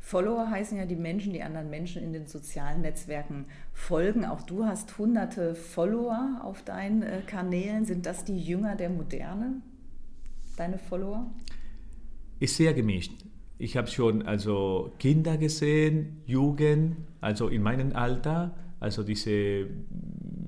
Follower 0.09 0.51
heißen 0.51 0.79
ja 0.79 0.87
die 0.87 0.97
Menschen, 0.97 1.35
die 1.35 1.43
anderen 1.43 1.69
Menschen 1.69 2.03
in 2.03 2.15
den 2.15 2.27
sozialen 2.27 2.81
Netzwerken 2.81 3.45
folgen. 3.75 4.25
Auch 4.25 4.41
du 4.41 4.65
hast 4.65 4.97
hunderte 4.97 5.55
Follower 5.55 6.41
auf 6.43 6.63
deinen 6.63 7.03
äh, 7.03 7.21
Kanälen. 7.27 7.85
Sind 7.85 8.07
das 8.07 8.25
die 8.25 8.39
Jünger 8.39 8.75
der 8.75 8.89
Moderne, 8.89 9.61
deine 10.57 10.79
Follower? 10.79 11.31
Ist 12.41 12.57
sehr 12.57 12.73
gemischt. 12.73 13.13
Ich 13.59 13.77
habe 13.77 13.89
schon 13.89 14.23
also 14.23 14.95
Kinder 14.99 15.37
gesehen, 15.37 16.23
Jugend, 16.25 16.97
also 17.21 17.49
in 17.49 17.63
meinem 17.63 17.95
Alter, 17.95 18.55
also 18.81 19.03
diese 19.03 19.67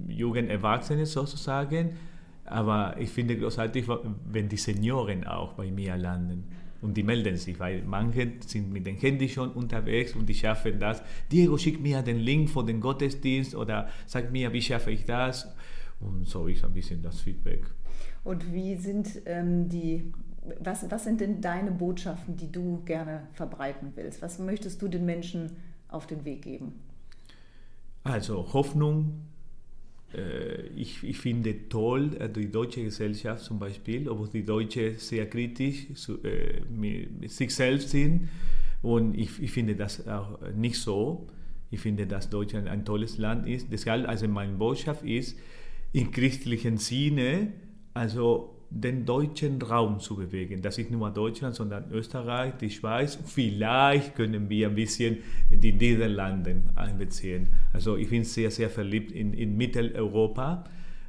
Jugenderwachsene 0.08 1.04
sozusagen. 1.04 1.98
Aber 2.46 2.96
ich 2.98 3.10
finde 3.10 3.36
großartig, 3.36 3.84
wenn 4.24 4.48
die 4.48 4.56
Senioren 4.56 5.26
auch 5.26 5.52
bei 5.52 5.70
mir 5.70 5.98
landen. 5.98 6.44
Und 6.82 6.96
die 6.96 7.02
melden 7.02 7.36
sich, 7.36 7.58
weil 7.60 7.82
manche 7.82 8.32
sind 8.46 8.72
mit 8.72 8.86
dem 8.86 8.96
Handy 8.96 9.28
schon 9.28 9.52
unterwegs 9.52 10.14
und 10.14 10.26
die 10.26 10.34
schaffen 10.34 10.78
das. 10.80 11.02
Diego, 11.30 11.58
schick 11.58 11.80
mir 11.80 12.02
den 12.02 12.18
Link 12.18 12.48
von 12.48 12.66
dem 12.66 12.80
Gottesdienst 12.80 13.54
oder 13.54 13.88
sag 14.06 14.32
mir, 14.32 14.52
wie 14.52 14.62
schaffe 14.62 14.90
ich 14.90 15.04
das? 15.04 15.54
Und 16.00 16.26
so 16.26 16.46
ist 16.46 16.64
ein 16.64 16.72
bisschen 16.72 17.02
das 17.02 17.20
Feedback. 17.20 17.64
Und 18.24 18.52
wie 18.52 18.76
sind 18.76 19.22
ähm, 19.26 19.68
die, 19.68 20.12
was, 20.58 20.90
was 20.90 21.04
sind 21.04 21.20
denn 21.20 21.40
deine 21.40 21.70
Botschaften, 21.70 22.36
die 22.36 22.50
du 22.50 22.82
gerne 22.84 23.28
verbreiten 23.32 23.92
willst? 23.94 24.22
Was 24.22 24.38
möchtest 24.38 24.80
du 24.80 24.88
den 24.88 25.04
Menschen 25.04 25.56
auf 25.88 26.06
den 26.06 26.24
Weg 26.24 26.42
geben? 26.42 26.80
Also 28.04 28.52
Hoffnung. 28.52 29.26
Äh, 30.14 30.68
ich, 30.76 31.02
ich 31.02 31.18
finde 31.18 31.68
toll, 31.68 32.16
äh, 32.18 32.28
die 32.28 32.50
deutsche 32.50 32.82
Gesellschaft 32.82 33.44
zum 33.44 33.58
Beispiel, 33.58 34.08
obwohl 34.08 34.28
die 34.28 34.44
Deutschen 34.44 34.98
sehr 34.98 35.28
kritisch 35.28 35.86
zu, 35.94 36.22
äh, 36.22 36.60
mit 36.70 37.30
sich 37.30 37.54
selbst 37.54 37.90
sind. 37.90 38.28
Und 38.82 39.16
ich, 39.16 39.30
ich 39.40 39.50
finde 39.52 39.76
das 39.76 40.06
auch 40.08 40.40
nicht 40.54 40.78
so. 40.78 41.26
Ich 41.70 41.80
finde, 41.80 42.06
dass 42.06 42.30
Deutschland 42.30 42.66
ein 42.66 42.84
tolles 42.84 43.18
Land 43.18 43.46
ist. 43.46 43.68
Deshalb, 43.70 44.08
also 44.08 44.26
meine 44.26 44.54
Botschaft 44.54 45.04
ist, 45.04 45.38
im 45.92 46.10
christlichen 46.10 46.78
Sinne, 46.78 47.52
also 47.94 48.59
den 48.70 49.04
deutschen 49.04 49.60
Raum 49.60 49.98
zu 49.98 50.14
bewegen. 50.16 50.62
Das 50.62 50.78
ist 50.78 50.90
nicht 50.90 50.98
nur 50.98 51.10
Deutschland, 51.10 51.56
sondern 51.56 51.90
Österreich, 51.90 52.54
die 52.60 52.70
Schweiz. 52.70 53.18
Vielleicht 53.24 54.14
können 54.14 54.48
wir 54.48 54.68
ein 54.68 54.76
bisschen 54.76 55.18
die 55.50 55.72
Niederlande 55.72 56.62
einbeziehen. 56.76 57.48
Also 57.72 57.96
ich 57.96 58.08
bin 58.08 58.22
sehr, 58.22 58.50
sehr 58.52 58.70
verliebt 58.70 59.10
in, 59.10 59.32
in 59.34 59.56
Mitteleuropa 59.56 60.64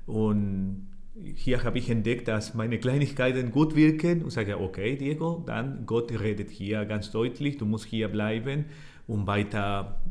und 0.07 0.87
hier 1.35 1.63
habe 1.63 1.77
ich 1.77 1.89
entdeckt, 1.89 2.27
dass 2.27 2.55
meine 2.55 2.79
Kleinigkeiten 2.79 3.51
gut 3.51 3.75
wirken 3.75 4.23
und 4.23 4.31
sage, 4.31 4.59
okay, 4.59 4.95
Diego, 4.95 5.43
dann 5.45 5.85
Gott 5.85 6.11
redet 6.11 6.49
hier 6.49 6.85
ganz 6.85 7.11
deutlich, 7.11 7.57
du 7.57 7.65
musst 7.65 7.85
hier 7.85 8.07
bleiben 8.07 8.65
und 9.07 9.27
weiter 9.27 10.01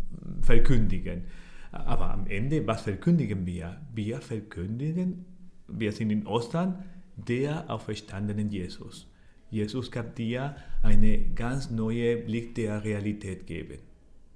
verkündigen. 0.42 1.24
Aber 1.72 2.12
am 2.12 2.26
Ende, 2.26 2.66
was 2.66 2.82
verkündigen 2.82 3.46
wir? 3.46 3.80
Wir 3.92 4.20
verkündigen, 4.20 5.24
wir 5.68 5.92
sind 5.92 6.10
in 6.10 6.26
Ostern, 6.26 6.84
der 7.24 7.70
auferstandenen 7.70 8.50
Jesus. 8.50 9.06
Jesus 9.50 9.90
kann 9.90 10.14
dir 10.14 10.56
eine 10.82 11.18
ganz 11.34 11.70
neue 11.70 12.16
Blick 12.16 12.54
der 12.54 12.84
Realität 12.84 13.46
geben. 13.46 13.78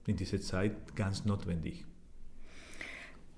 In 0.06 0.16
dieser 0.16 0.40
Zeit 0.40 0.96
ganz 0.96 1.24
notwendig. 1.24 1.84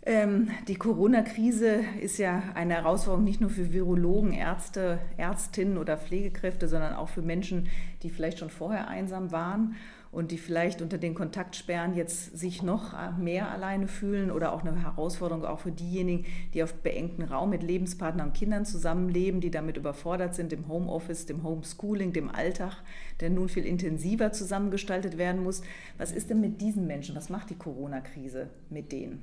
Ähm, 0.09 0.51
die 0.69 0.77
Corona-Krise 0.77 1.81
ist 2.01 2.19
ja 2.19 2.43
eine 2.55 2.75
Herausforderung 2.75 3.25
nicht 3.25 3.41
nur 3.41 3.51
für 3.51 3.73
Virologen, 3.73 4.33
Ärzte, 4.33 5.01
Ärztinnen 5.17 5.79
oder 5.79 5.99
Pflegekräfte, 5.99 6.69
sondern 6.69 6.95
auch 6.95 7.09
für 7.09 7.23
Menschen, 7.23 7.69
die 8.03 8.11
vielleicht 8.11 8.39
schon 8.39 8.51
vorher 8.51 8.87
einsam 8.89 9.33
waren 9.33 9.75
und 10.17 10.31
die 10.31 10.39
vielleicht 10.39 10.81
unter 10.81 10.97
den 10.97 11.15
Kontaktsperren 11.15 11.95
jetzt 11.95 12.39
sich 12.39 12.63
noch 12.63 12.95
mehr 13.19 13.51
alleine 13.51 13.87
fühlen 13.87 14.31
oder 14.31 14.55
auch 14.55 14.65
eine 14.65 14.83
Herausforderung 14.83 15.45
auch 15.45 15.61
für 15.61 15.71
diejenigen, 15.71 16.25
die 16.55 16.63
auf 16.63 16.73
beengten 16.73 17.23
Raum 17.23 17.51
mit 17.51 17.63
Lebenspartnern 17.63 18.29
und 18.29 18.33
Kindern 18.33 18.65
zusammenleben, 18.65 19.43
die 19.43 19.51
damit 19.51 19.77
überfordert 19.77 20.35
sind, 20.35 20.53
dem 20.53 20.69
Homeoffice, 20.69 21.27
dem 21.27 21.43
Homeschooling, 21.43 22.15
dem 22.15 22.31
Alltag, 22.31 22.83
der 23.21 23.29
nun 23.29 23.51
viel 23.51 23.67
intensiver 23.67 24.33
zusammengestaltet 24.33 25.19
werden 25.19 25.43
muss. 25.43 25.61
Was 25.99 26.13
ist 26.13 26.31
denn 26.31 26.41
mit 26.41 26.63
diesen 26.63 26.87
Menschen? 26.87 27.15
Was 27.15 27.29
macht 27.29 27.51
die 27.51 27.57
Corona-Krise 27.57 28.49
mit 28.71 28.93
denen? 28.93 29.21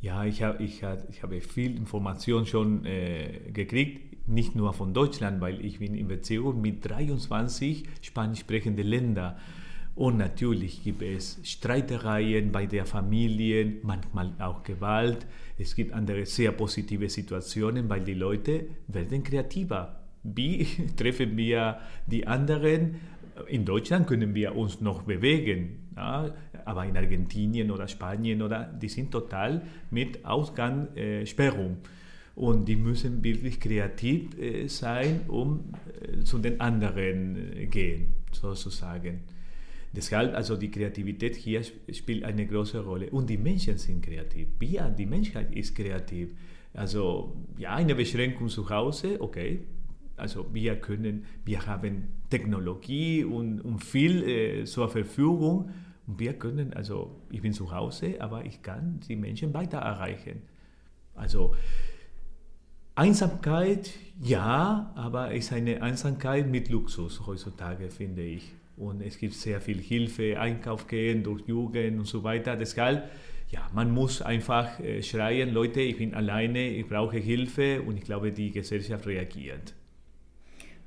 Ja, 0.00 0.24
ich, 0.24 0.42
hab, 0.42 0.58
ich, 0.58 0.82
hab, 0.82 1.08
ich 1.08 1.22
habe 1.22 1.40
viel 1.40 1.76
Information 1.76 2.46
schon 2.46 2.84
äh, 2.84 3.42
gekriegt, 3.52 4.28
nicht 4.28 4.56
nur 4.56 4.72
von 4.72 4.92
Deutschland, 4.92 5.40
weil 5.40 5.64
ich 5.64 5.78
bin 5.78 5.94
in 5.94 6.08
Beziehung 6.08 6.60
mit 6.60 6.84
23 6.84 7.84
spanisch 8.02 8.40
sprechenden 8.40 8.88
Ländern. 8.88 9.36
Und 9.96 10.18
natürlich 10.18 10.84
gibt 10.84 11.00
es 11.00 11.40
Streitereien 11.42 12.52
bei 12.52 12.66
der 12.66 12.84
Familie, 12.84 13.76
manchmal 13.82 14.30
auch 14.38 14.62
Gewalt. 14.62 15.26
Es 15.58 15.74
gibt 15.74 15.94
andere 15.94 16.26
sehr 16.26 16.52
positive 16.52 17.08
Situationen, 17.08 17.88
weil 17.88 18.02
die 18.02 18.12
Leute 18.12 18.66
werden 18.88 19.24
kreativer. 19.24 20.00
Wie 20.22 20.66
treffen 20.96 21.34
wir 21.38 21.78
die 22.06 22.26
anderen? 22.26 22.96
In 23.48 23.64
Deutschland 23.64 24.06
können 24.06 24.34
wir 24.34 24.54
uns 24.54 24.82
noch 24.82 25.02
bewegen, 25.02 25.88
ja, 25.96 26.30
aber 26.66 26.84
in 26.84 26.94
Argentinien 26.94 27.70
oder 27.70 27.88
Spanien 27.88 28.42
oder 28.42 28.64
die 28.64 28.90
sind 28.90 29.10
total 29.10 29.62
mit 29.90 30.26
Ausgangssperrung. 30.26 31.70
Äh, 31.70 32.38
und 32.38 32.66
die 32.66 32.76
müssen 32.76 33.24
wirklich 33.24 33.58
kreativ 33.60 34.38
äh, 34.38 34.68
sein, 34.68 35.22
um 35.28 35.72
äh, 36.02 36.22
zu 36.22 36.36
den 36.36 36.60
anderen 36.60 37.70
gehen, 37.70 38.14
sozusagen. 38.30 39.35
Deshalb, 39.96 40.34
also 40.34 40.58
die 40.58 40.70
Kreativität 40.70 41.36
hier 41.36 41.62
spielt 41.64 42.22
eine 42.24 42.46
große 42.46 42.84
Rolle. 42.84 43.08
Und 43.10 43.30
die 43.30 43.38
Menschen 43.38 43.78
sind 43.78 44.04
kreativ. 44.04 44.48
Wir, 44.58 44.90
die 44.90 45.06
Menschheit 45.06 45.54
ist 45.56 45.74
kreativ. 45.74 46.28
Also 46.74 47.34
ja, 47.56 47.74
eine 47.74 47.94
Beschränkung 47.94 48.50
zu 48.50 48.68
Hause, 48.68 49.18
okay. 49.20 49.60
Also 50.18 50.46
wir 50.52 50.76
können, 50.76 51.24
wir 51.46 51.66
haben 51.66 52.08
Technologie 52.28 53.24
und, 53.24 53.62
und 53.62 53.82
viel 53.82 54.22
äh, 54.22 54.64
zur 54.64 54.90
Verfügung. 54.90 55.70
Und 56.06 56.20
wir 56.20 56.34
können, 56.34 56.74
also 56.74 57.16
ich 57.30 57.40
bin 57.40 57.54
zu 57.54 57.72
Hause, 57.72 58.16
aber 58.20 58.44
ich 58.44 58.62
kann 58.62 59.00
die 59.08 59.16
Menschen 59.16 59.54
weiter 59.54 59.78
erreichen. 59.78 60.42
Also 61.14 61.54
Einsamkeit, 62.94 63.90
ja, 64.20 64.92
aber 64.94 65.32
es 65.32 65.46
ist 65.46 65.52
eine 65.54 65.82
Einsamkeit 65.82 66.46
mit 66.48 66.68
Luxus 66.68 67.26
heutzutage, 67.26 67.88
finde 67.88 68.22
ich. 68.22 68.52
Und 68.76 69.00
es 69.00 69.18
gibt 69.18 69.34
sehr 69.34 69.60
viel 69.60 69.80
Hilfe, 69.80 70.38
Einkauf 70.38 70.86
gehen 70.86 71.22
durch 71.22 71.46
Jugend 71.46 71.98
und 71.98 72.06
so 72.06 72.22
weiter. 72.22 72.56
Deshalb, 72.56 73.10
ja, 73.50 73.68
man 73.74 73.90
muss 73.90 74.20
einfach 74.20 74.78
äh, 74.80 75.02
schreien, 75.02 75.52
Leute, 75.52 75.80
ich 75.80 75.96
bin 75.96 76.14
alleine, 76.14 76.68
ich 76.68 76.86
brauche 76.86 77.16
Hilfe 77.16 77.82
und 77.82 77.96
ich 77.96 78.04
glaube, 78.04 78.32
die 78.32 78.50
Gesellschaft 78.50 79.06
reagiert. 79.06 79.74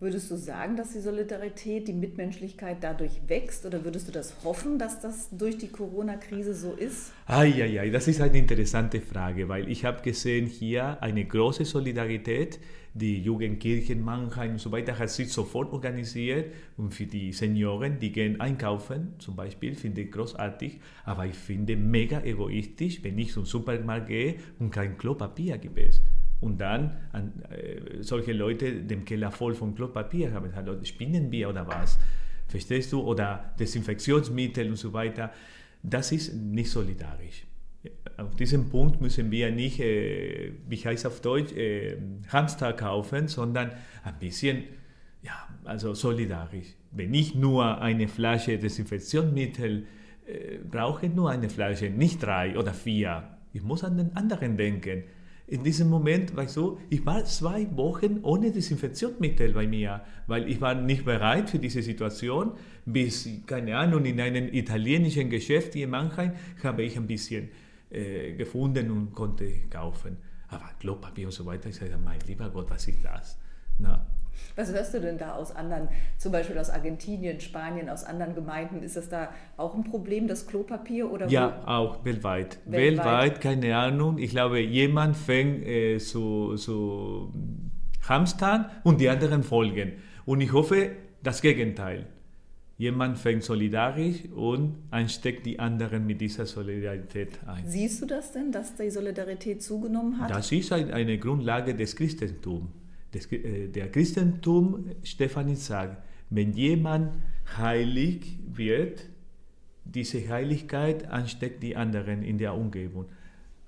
Würdest 0.01 0.31
du 0.31 0.37
sagen, 0.37 0.77
dass 0.77 0.93
die 0.93 1.01
Solidarität, 1.01 1.89
die 1.89 1.93
Mitmenschlichkeit 1.93 2.77
dadurch 2.79 3.19
wächst 3.27 3.65
oder 3.65 3.83
würdest 3.83 4.07
du 4.07 4.13
das 4.13 4.33
hoffen, 4.45 4.79
dass 4.79 5.01
das 5.01 5.27
durch 5.29 5.57
die 5.57 5.67
Corona-Krise 5.67 6.53
so 6.53 6.71
ist? 6.71 7.11
Eieiei, 7.25 7.89
das 7.89 8.07
ist 8.07 8.21
eine 8.21 8.37
interessante 8.37 9.01
Frage, 9.01 9.49
weil 9.49 9.69
ich 9.69 9.83
habe 9.83 10.01
gesehen 10.01 10.45
hier 10.45 11.03
eine 11.03 11.25
große 11.25 11.65
Solidarität. 11.65 12.61
Die 12.93 13.21
Jugendkirchen 13.21 14.01
Mannheim 14.01 14.51
und 14.51 14.61
so 14.61 14.71
weiter 14.71 14.97
hat 14.97 15.09
sich 15.09 15.33
sofort 15.33 15.73
organisiert 15.73 16.53
und 16.77 16.93
für 16.93 17.05
die 17.05 17.33
Senioren, 17.33 17.99
die 17.99 18.13
gehen 18.13 18.39
einkaufen 18.39 19.15
zum 19.19 19.35
Beispiel, 19.35 19.75
finde 19.75 20.01
ich 20.01 20.11
großartig, 20.11 20.79
aber 21.03 21.25
ich 21.25 21.35
finde 21.35 21.75
mega 21.75 22.21
egoistisch, 22.21 23.03
wenn 23.03 23.19
ich 23.19 23.33
zum 23.33 23.45
Supermarkt 23.45 24.07
gehe 24.07 24.35
und 24.59 24.71
kein 24.71 24.97
Klopapier 24.97 25.57
gibt 25.57 25.77
und 26.41 26.59
dann 26.59 26.97
an, 27.11 27.33
äh, 27.49 28.01
solche 28.01 28.33
Leute 28.33 28.83
den 28.83 29.05
Keller 29.05 29.31
voll 29.31 29.53
von 29.53 29.75
Klopapier 29.75 30.33
haben. 30.33 30.53
Hallo, 30.55 30.75
spinnen 30.83 31.29
oder 31.45 31.67
was? 31.67 31.99
Verstehst 32.47 32.91
du? 32.93 33.01
Oder 33.01 33.53
Desinfektionsmittel 33.59 34.69
und 34.69 34.77
so 34.77 34.93
weiter. 34.93 35.31
Das 35.83 36.11
ist 36.11 36.33
nicht 36.33 36.71
solidarisch. 36.71 37.45
Auf 38.17 38.35
diesem 38.35 38.69
Punkt 38.69 38.99
müssen 38.99 39.31
wir 39.31 39.51
nicht, 39.51 39.79
äh, 39.79 40.51
wie 40.67 40.77
heißt 40.77 41.05
auf 41.05 41.21
Deutsch, 41.21 41.53
äh, 41.53 41.97
Hamster 42.29 42.73
kaufen, 42.73 43.27
sondern 43.27 43.71
ein 44.03 44.19
bisschen, 44.19 44.63
ja, 45.21 45.47
also 45.63 45.93
solidarisch. 45.93 46.75
Wenn 46.91 47.13
ich 47.13 47.35
nur 47.35 47.79
eine 47.81 48.07
Flasche 48.07 48.57
Desinfektionsmittel 48.57 49.85
äh, 50.25 50.57
brauche, 50.69 51.07
nur 51.07 51.29
eine 51.29 51.49
Flasche, 51.49 51.89
nicht 51.89 52.23
drei 52.23 52.57
oder 52.57 52.73
vier. 52.73 53.23
Ich 53.53 53.61
muss 53.61 53.83
an 53.83 53.97
den 53.97 54.15
anderen 54.15 54.57
denken 54.57 55.03
in 55.49 55.63
diesem 55.63 55.89
Moment, 55.89 56.35
weißt 56.35 56.57
du, 56.57 56.77
ich 56.89 57.03
war 57.05 57.25
zwei 57.25 57.67
Wochen 57.75 58.19
ohne 58.21 58.51
Desinfektionsmittel 58.51 59.53
bei 59.53 59.65
mir, 59.65 60.01
weil 60.27 60.47
ich 60.47 60.61
war 60.61 60.75
nicht 60.75 61.05
bereit 61.05 61.49
für 61.49 61.57
diese 61.57 61.81
Situation. 61.81 62.51
Bis, 62.85 63.27
keine 63.47 63.75
Ahnung, 63.75 64.05
in 64.05 64.21
einem 64.21 64.53
italienischen 64.53 65.29
Geschäft 65.29 65.73
hier 65.73 65.85
in 65.85 65.89
Mannheim 65.89 66.33
habe 66.63 66.83
ich 66.83 66.95
ein 66.97 67.07
bisschen 67.07 67.49
äh, 67.89 68.33
gefunden 68.33 68.91
und 68.91 69.13
konnte 69.13 69.51
kaufen. 69.69 70.17
Aber 70.49 70.69
Klopapier 70.79 71.25
und 71.25 71.31
so 71.31 71.45
weiter, 71.45 71.69
ich 71.69 71.75
sage, 71.75 71.97
mein 72.03 72.19
lieber 72.27 72.49
Gott, 72.49 72.69
was 72.69 72.87
ist 72.87 73.03
das? 73.03 73.39
Na, 73.79 74.05
was 74.55 74.71
hörst 74.73 74.93
du 74.93 74.99
denn 74.99 75.17
da 75.17 75.33
aus 75.33 75.55
anderen, 75.55 75.87
zum 76.17 76.31
Beispiel 76.31 76.57
aus 76.57 76.69
Argentinien, 76.69 77.39
Spanien, 77.39 77.89
aus 77.89 78.03
anderen 78.03 78.35
Gemeinden? 78.35 78.83
Ist 78.83 78.97
das 78.97 79.09
da 79.09 79.29
auch 79.57 79.73
ein 79.75 79.83
Problem, 79.83 80.27
das 80.27 80.47
Klopapier? 80.47 81.11
Oder 81.11 81.27
ja, 81.27 81.61
wo? 81.63 81.71
auch 81.71 82.05
weltweit. 82.05 82.59
weltweit. 82.65 83.05
weltweit. 83.05 83.41
keine 83.41 83.75
Ahnung. 83.77 84.17
Ich 84.17 84.31
glaube, 84.31 84.59
jemand 84.59 85.15
fängt 85.15 85.65
äh, 85.65 85.97
zu, 85.97 86.55
zu 86.55 87.31
hamstern 88.07 88.65
und 88.83 88.99
die 88.99 89.09
anderen 89.09 89.43
folgen. 89.43 89.93
Und 90.25 90.41
ich 90.41 90.51
hoffe, 90.53 90.91
das 91.23 91.41
Gegenteil. 91.41 92.07
Jemand 92.77 93.17
fängt 93.17 93.43
solidarisch 93.43 94.23
und 94.33 94.77
ansteckt 94.89 95.45
die 95.45 95.59
anderen 95.59 96.05
mit 96.05 96.21
dieser 96.21 96.45
Solidarität 96.45 97.37
ein. 97.45 97.67
Siehst 97.67 98.01
du 98.01 98.05
das 98.05 98.31
denn, 98.31 98.53
dass 98.53 98.73
die 98.75 98.89
Solidarität 98.89 99.61
zugenommen 99.61 100.17
hat? 100.17 100.31
Das 100.31 100.49
ist 100.51 100.71
eine 100.71 101.17
Grundlage 101.17 101.75
des 101.75 101.93
Christentums 101.93 102.69
des, 103.13 103.31
äh, 103.31 103.67
der 103.67 103.89
Christentum, 103.91 104.85
Stefanie 105.03 105.55
sagt, 105.55 106.03
wenn 106.29 106.53
jemand 106.53 107.13
heilig 107.57 108.39
wird, 108.47 109.09
diese 109.85 110.27
Heiligkeit 110.29 111.09
ansteckt 111.09 111.63
die 111.63 111.75
anderen 111.75 112.21
in 112.21 112.37
der 112.37 112.53
Umgebung. 112.53 113.05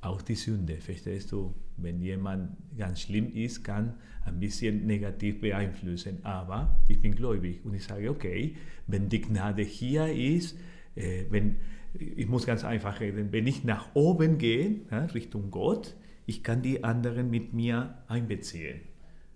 Auch 0.02 0.22
die 0.22 0.36
Sünde, 0.36 0.78
verstehst 0.78 1.32
du? 1.32 1.54
Wenn 1.78 2.02
jemand 2.02 2.52
ganz 2.78 3.02
schlimm 3.02 3.32
ist, 3.34 3.64
kann 3.64 3.96
ein 4.26 4.40
bisschen 4.40 4.86
negativ 4.86 5.42
beeinflussen. 5.42 6.20
Aber 6.24 6.80
ich 6.88 7.02
bin 7.02 7.16
gläubig 7.16 7.62
und 7.64 7.74
ich 7.74 7.84
sage, 7.84 8.10
okay, 8.10 8.56
wenn 8.88 9.10
die 9.10 9.22
Gnade 9.22 9.64
hier 9.64 10.08
ist, 10.08 10.58
äh, 10.96 11.26
wenn, 11.30 11.58
ich 11.94 12.28
muss 12.28 12.46
ganz 12.46 12.64
einfach 12.64 13.00
reden, 13.00 13.32
wenn 13.32 13.48
ich 13.48 13.64
nach 13.64 13.96
oben 13.96 14.38
gehe, 14.38 14.82
ja, 14.92 15.06
Richtung 15.06 15.50
Gott, 15.50 15.96
ich 16.26 16.44
kann 16.44 16.62
die 16.62 16.84
anderen 16.84 17.30
mit 17.30 17.54
mir 17.54 17.96
einbeziehen. 18.08 18.82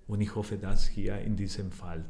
Und 0.08 0.22
ich 0.22 0.36
hoffe, 0.36 0.58
dass 0.58 0.88
hier 0.88 1.20
in 1.20 1.36
diesem 1.36 1.72
Fall. 1.72 2.06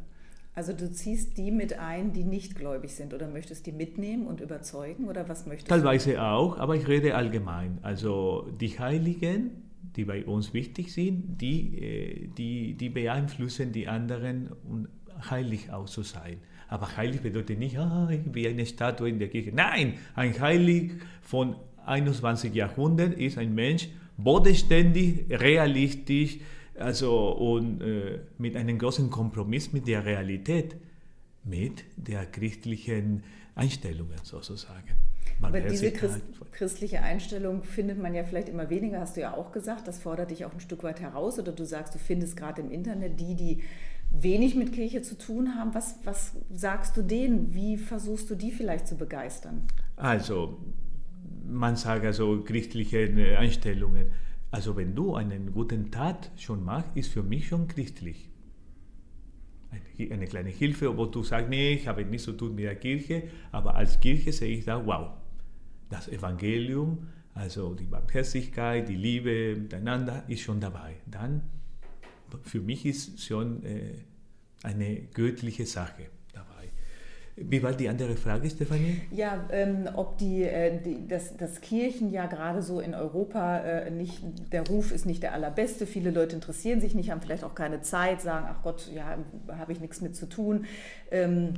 Also 0.53 0.71
du 0.71 0.89
ziehst 0.89 1.37
die 1.37 1.51
mit 1.51 1.79
ein, 1.79 2.13
die 2.13 2.23
nicht 2.23 2.55
gläubig 2.55 2.95
sind 2.95 3.13
oder 3.13 3.27
möchtest 3.27 3.65
die 3.65 3.73
mitnehmen 3.73 4.25
und 4.25 4.39
überzeugen 4.39 5.09
oder 5.09 5.27
was 5.27 5.45
möchtest 5.45 5.67
Teilweise 5.67 6.13
du? 6.13 6.23
auch, 6.23 6.57
aber 6.57 6.75
ich 6.75 6.87
rede 6.87 7.15
allgemein. 7.15 7.79
Also 7.81 8.49
die 8.61 8.79
Heiligen, 8.79 9.51
die 9.97 10.05
bei 10.05 10.25
uns 10.25 10.53
wichtig 10.53 10.93
sind, 10.93 11.41
die, 11.41 11.77
äh, 11.77 12.27
die, 12.27 12.73
die 12.75 12.89
beeinflussen 12.89 13.73
die 13.73 13.89
anderen, 13.89 14.49
um 14.63 14.87
heilig 15.29 15.71
auch 15.71 15.87
zu 15.87 16.03
sein. 16.03 16.37
Aber 16.69 16.95
heilig 16.95 17.21
bedeutet 17.21 17.59
nicht, 17.59 17.77
ah, 17.77 18.09
wie 18.31 18.47
eine 18.47 18.65
Statue 18.65 19.09
in 19.09 19.19
der 19.19 19.27
Kirche. 19.27 19.51
Nein, 19.53 19.95
ein 20.15 20.39
Heilig 20.39 20.93
von 21.21 21.55
21 21.85 22.53
Jahrhunderten 22.53 23.19
ist 23.19 23.37
ein 23.37 23.53
Mensch, 23.53 23.89
bodenständig, 24.17 25.25
realistisch, 25.29 26.39
also 26.77 27.31
und 27.31 27.81
äh, 27.81 28.19
mit 28.37 28.55
einem 28.55 28.77
großen 28.77 29.09
Kompromiss 29.09 29.73
mit 29.73 29.87
der 29.87 30.05
Realität, 30.05 30.75
mit 31.43 31.83
der 31.95 32.25
christlichen 32.25 33.23
Einstellungen 33.55 34.19
sozusagen. 34.23 34.91
Aber 35.41 35.59
diese 35.59 35.91
Christ, 35.91 36.21
christliche 36.51 37.01
Einstellung 37.01 37.63
findet 37.63 38.01
man 38.01 38.13
ja 38.13 38.23
vielleicht 38.23 38.49
immer 38.49 38.69
weniger, 38.69 38.99
hast 38.99 39.17
du 39.17 39.21
ja 39.21 39.35
auch 39.35 39.51
gesagt. 39.51 39.87
Das 39.87 39.99
fordert 39.99 40.31
dich 40.31 40.45
auch 40.45 40.53
ein 40.53 40.59
Stück 40.59 40.83
weit 40.83 41.01
heraus. 41.01 41.39
Oder 41.39 41.51
du 41.51 41.65
sagst, 41.65 41.93
du 41.93 41.99
findest 41.99 42.37
gerade 42.37 42.61
im 42.61 42.71
Internet 42.71 43.19
die, 43.19 43.35
die 43.35 43.63
wenig 44.11 44.55
mit 44.55 44.71
Kirche 44.71 45.01
zu 45.01 45.17
tun 45.17 45.55
haben. 45.55 45.73
Was, 45.73 45.99
was 46.03 46.33
sagst 46.53 46.95
du 46.97 47.01
denen? 47.01 47.53
Wie 47.53 47.77
versuchst 47.77 48.29
du 48.29 48.35
die 48.35 48.51
vielleicht 48.51 48.87
zu 48.87 48.95
begeistern? 48.95 49.67
Also, 49.97 50.57
man 51.45 51.75
sagt 51.75 52.05
also 52.05 52.43
christliche 52.43 53.37
Einstellungen. 53.37 54.11
Also 54.55 54.77
wenn 54.77 54.95
du 54.95 55.15
einen 55.15 55.51
guten 55.51 55.91
Tat 55.91 56.31
schon 56.37 56.63
machst, 56.63 56.89
ist 56.95 57.09
für 57.11 57.23
mich 57.23 57.49
schon 57.49 57.67
christlich. 57.67 58.29
Eine 59.99 60.27
kleine 60.27 60.49
Hilfe, 60.49 60.95
wo 60.97 61.07
du 61.07 61.23
sagst, 61.23 61.49
nee, 61.49 61.73
ich 61.73 61.89
habe 61.89 62.05
nichts 62.05 62.23
zu 62.23 62.31
tun 62.31 62.55
mit 62.55 62.63
der 62.63 62.77
Kirche, 62.77 63.23
aber 63.51 63.75
als 63.75 63.99
Kirche 63.99 64.31
sehe 64.31 64.57
ich 64.57 64.63
da, 64.63 64.85
wow, 64.85 65.09
das 65.89 66.07
Evangelium, 66.07 67.07
also 67.33 67.73
die 67.73 67.83
Barmherzigkeit, 67.83 68.87
die 68.87 68.95
Liebe 68.95 69.57
miteinander 69.57 70.23
ist 70.29 70.39
schon 70.39 70.61
dabei. 70.61 70.95
Dann, 71.05 71.41
für 72.43 72.61
mich 72.61 72.85
ist 72.85 73.21
schon 73.25 73.61
äh, 73.65 73.95
eine 74.63 75.01
göttliche 75.13 75.65
Sache. 75.65 76.05
Wie 77.37 77.61
war 77.61 77.73
die 77.73 77.89
andere 77.89 78.15
Frage, 78.15 78.49
Stefanie? 78.49 79.01
Ja, 79.11 79.45
ähm, 79.51 79.89
ob 79.93 80.17
die, 80.17 80.43
äh, 80.43 80.81
die, 80.81 81.05
das, 81.05 81.35
das 81.35 81.59
Kirchen 81.59 82.09
ja 82.09 82.27
gerade 82.27 82.61
so 82.61 82.79
in 82.79 82.93
Europa 82.93 83.57
äh, 83.59 83.91
nicht, 83.91 84.23
der 84.53 84.65
Ruf 84.65 84.93
ist 84.93 85.05
nicht 85.05 85.21
der 85.21 85.33
allerbeste. 85.33 85.85
Viele 85.85 86.11
Leute 86.11 86.35
interessieren 86.35 86.79
sich 86.79 86.95
nicht, 86.95 87.11
haben 87.11 87.19
vielleicht 87.19 87.43
auch 87.43 87.53
keine 87.53 87.81
Zeit, 87.81 88.21
sagen, 88.21 88.45
ach 88.49 88.63
Gott, 88.63 88.89
ja, 88.93 89.17
habe 89.49 89.73
ich 89.73 89.81
nichts 89.81 89.99
mit 89.99 90.15
zu 90.15 90.27
tun. 90.27 90.65
Ähm, 91.11 91.55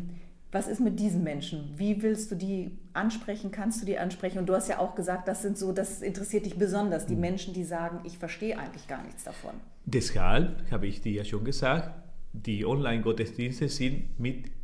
was 0.52 0.68
ist 0.68 0.80
mit 0.80 1.00
diesen 1.00 1.24
Menschen? 1.24 1.74
Wie 1.76 2.02
willst 2.02 2.32
du 2.32 2.36
die 2.36 2.72
ansprechen? 2.94 3.52
Kannst 3.52 3.82
du 3.82 3.86
die 3.86 4.00
ansprechen? 4.00 4.40
Und 4.40 4.48
du 4.48 4.56
hast 4.56 4.70
ja 4.70 4.80
auch 4.80 4.96
gesagt, 4.96 5.28
das 5.28 5.44
sind 5.44 5.60
so, 5.60 5.74
das 5.74 6.02
interessiert 6.02 6.48
dich 6.48 6.58
besonders, 6.58 7.06
die 7.06 7.14
hm. 7.14 7.22
Menschen, 7.22 7.54
die 7.54 7.64
sagen, 7.64 8.00
ich 8.04 8.18
verstehe 8.18 8.58
eigentlich 8.58 8.88
gar 8.88 9.04
nichts 9.04 9.26
davon. 9.26 9.54
Deshalb 9.86 10.72
habe 10.72 10.88
ich 10.88 11.02
dir 11.02 11.12
ja 11.12 11.24
schon 11.24 11.44
gesagt, 11.44 11.92
die 12.34 12.66
Online-Gottesdienste 12.66 13.70
sind 13.70 14.20
mit 14.20 14.57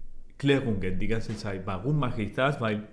Klärungen 0.43 0.99
die 0.99 1.07
ganze 1.07 1.37
Zeit. 1.37 1.61
Warum 1.65 1.99
mache 1.99 2.23
ich 2.23 2.33
das? 2.33 2.59
Weil 2.59 2.83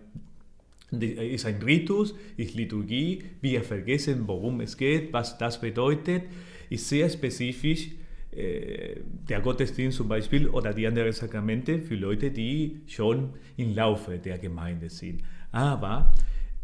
es 0.92 1.02
ist 1.02 1.46
ein 1.46 1.60
Ritus, 1.62 2.14
ist 2.36 2.54
Liturgie, 2.54 3.24
wir 3.40 3.62
vergessen, 3.64 4.22
worum 4.26 4.60
es 4.60 4.76
geht, 4.76 5.12
was 5.12 5.36
das 5.36 5.60
bedeutet, 5.60 6.22
ist 6.68 6.88
sehr 6.88 7.08
spezifisch. 7.10 7.90
Äh, 8.30 9.00
der 9.28 9.40
Gottesdienst 9.40 9.96
zum 9.96 10.06
Beispiel 10.06 10.48
oder 10.48 10.72
die 10.72 10.86
anderen 10.86 11.10
Sakramente 11.10 11.80
für 11.80 11.96
Leute, 11.96 12.30
die 12.30 12.82
schon 12.86 13.30
im 13.56 13.74
Laufe 13.74 14.18
der 14.18 14.38
Gemeinde 14.38 14.88
sind. 14.88 15.22
Aber 15.50 16.12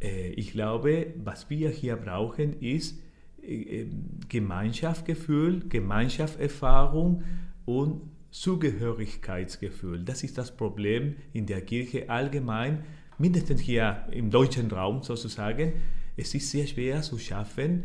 äh, 0.00 0.28
ich 0.30 0.52
glaube, 0.52 1.08
was 1.24 1.50
wir 1.50 1.70
hier 1.70 1.96
brauchen, 1.96 2.60
ist 2.60 3.00
äh, 3.42 3.86
Gemeinschaftsgefühl, 4.28 5.68
Gemeinschaftserfahrung 5.68 7.24
und 7.64 8.02
Zugehörigkeitsgefühl. 8.30 10.04
Das 10.04 10.22
ist 10.22 10.38
das 10.38 10.56
Problem 10.56 11.16
in 11.32 11.46
der 11.46 11.62
Kirche 11.62 12.08
allgemein, 12.10 12.84
mindestens 13.18 13.60
hier 13.60 14.06
im 14.10 14.30
deutschen 14.30 14.70
Raum 14.70 15.02
sozusagen. 15.02 15.72
Es 16.16 16.34
ist 16.34 16.50
sehr 16.50 16.66
schwer 16.66 17.02
zu 17.02 17.18
schaffen, 17.18 17.84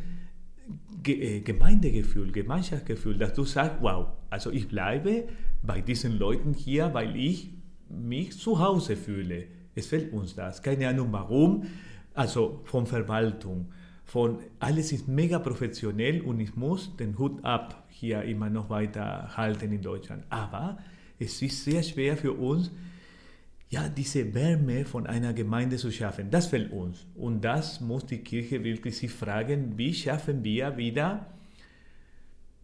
äh, 1.06 1.42
Gemeindegefühl, 1.42 2.32
Gemeinschaftsgefühl, 2.32 3.18
dass 3.18 3.34
du 3.34 3.44
sagst, 3.44 3.78
wow, 3.82 4.08
also 4.30 4.52
ich 4.52 4.68
bleibe 4.68 5.28
bei 5.64 5.82
diesen 5.82 6.18
Leuten 6.18 6.54
hier, 6.54 6.94
weil 6.94 7.16
ich 7.16 7.52
mich 7.90 8.38
zu 8.38 8.60
Hause 8.60 8.96
fühle. 8.96 9.46
Es 9.76 9.88
fällt 9.88 10.14
uns 10.14 10.36
das. 10.36 10.62
Keine 10.62 10.88
Ahnung 10.88 11.10
warum. 11.12 11.66
Also 12.14 12.62
von 12.66 12.86
Verwaltung, 12.86 13.72
von 14.12 14.40
alles 14.60 14.92
ist 14.92 15.08
mega 15.08 15.40
professionell 15.40 16.20
und 16.20 16.42
ich 16.42 16.58
muss 16.58 16.98
den 16.98 17.18
Hut 17.18 17.46
ab 17.46 17.88
hier 17.88 18.24
immer 18.24 18.50
noch 18.50 18.70
weiter 18.70 19.38
halten 19.38 19.72
in 19.72 19.82
Deutschland. 19.82 20.26
Aber 20.30 20.80
es 21.18 21.42
ist 21.42 21.64
sehr 21.64 21.82
schwer 21.82 22.18
für 22.18 22.34
uns, 22.34 22.72
ja, 23.70 23.88
diese 23.88 24.34
Wärme 24.34 24.84
von 24.84 25.08
einer 25.08 25.32
Gemeinde 25.32 25.78
zu 25.78 25.90
schaffen. 25.92 26.30
Das 26.30 26.48
fällt 26.48 26.74
uns. 26.74 27.08
Und 27.16 27.46
das 27.46 27.80
muss 27.80 28.06
die 28.06 28.18
Kirche 28.18 28.62
wirklich 28.66 28.98
sich 28.98 29.12
fragen, 29.12 29.78
wie 29.78 29.94
schaffen 29.94 30.44
wir 30.44 30.76
wieder 30.76 31.28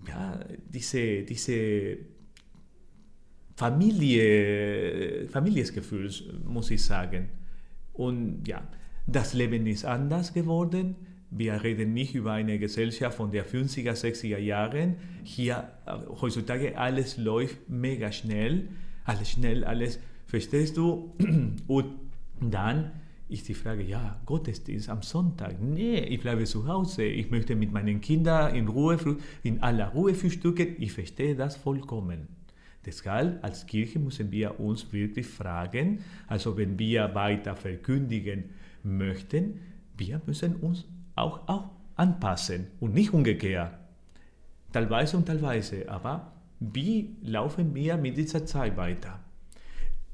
ja, 0.06 0.42
diese, 0.68 1.24
diese 1.24 1.98
Familie, 3.56 5.30
Familiengefühl, 5.30 6.12
muss 6.44 6.72
ich 6.72 6.84
sagen. 6.84 7.30
Und 7.94 8.46
ja, 8.46 8.68
das 9.08 9.34
Leben 9.34 9.66
ist 9.66 9.86
anders 9.86 10.34
geworden. 10.34 10.98
Wir 11.30 11.62
reden 11.62 11.94
nicht 11.94 12.16
über 12.16 12.34
eine 12.34 12.58
Gesellschaft 12.58 13.18
von 13.18 13.32
der 13.32 13.46
50er, 13.46 13.94
60er 13.94 14.38
Jahren. 14.38 14.96
Hier 15.24 15.72
heutzutage 16.22 16.78
alles 16.78 17.18
läuft 17.18 17.70
mega 17.70 18.12
schnell, 18.12 18.70
alles 19.04 19.32
schnell, 19.32 19.66
alles, 19.66 20.00
verstehst 20.26 20.78
du? 20.78 21.14
Und 21.68 21.86
dann 22.40 22.92
ist 23.30 23.50
die 23.50 23.54
Frage, 23.54 23.84
ja, 23.84 24.22
Gottesdienst 24.26 24.90
am 24.90 25.02
Sonntag. 25.02 25.62
Nee, 25.62 26.00
ich 26.00 26.22
bleibe 26.22 26.46
zu 26.46 26.66
Hause. 26.66 27.04
Ich 27.04 27.30
möchte 27.30 27.58
mit 27.58 27.74
meinen 27.74 28.00
Kindern 28.00 28.56
in 28.56 28.70
Ruhe, 28.70 28.98
in 29.44 29.62
aller 29.62 29.90
Ruhe 29.90 30.14
frühstücken. 30.14 30.76
Ich 30.80 30.94
verstehe 30.94 31.36
das 31.36 31.58
vollkommen. 31.58 32.30
Deshalb 32.86 33.44
als 33.44 33.66
Kirche 33.66 34.00
müssen 34.00 34.32
wir 34.32 34.62
uns 34.62 34.94
wirklich 34.94 35.28
fragen, 35.28 36.00
also 36.26 36.56
wenn 36.56 36.80
wir 36.80 37.14
weiter 37.16 37.58
verkündigen 37.58 38.46
möchten, 38.82 39.60
wir 39.98 40.22
müssen 40.26 40.56
uns 40.56 40.86
auch, 41.18 41.48
auch 41.48 41.70
anpassen 41.96 42.68
und 42.80 42.94
nicht 42.94 43.14
umgekehrt. 43.14 43.74
Teilweise 44.72 45.18
und 45.18 45.26
teilweise, 45.26 45.90
aber 45.90 46.32
wie 46.60 47.16
laufen 47.22 47.74
wir 47.74 47.98
mit 47.98 48.18
dieser 48.18 48.46
Zeit 48.46 48.78
weiter? 48.78 49.20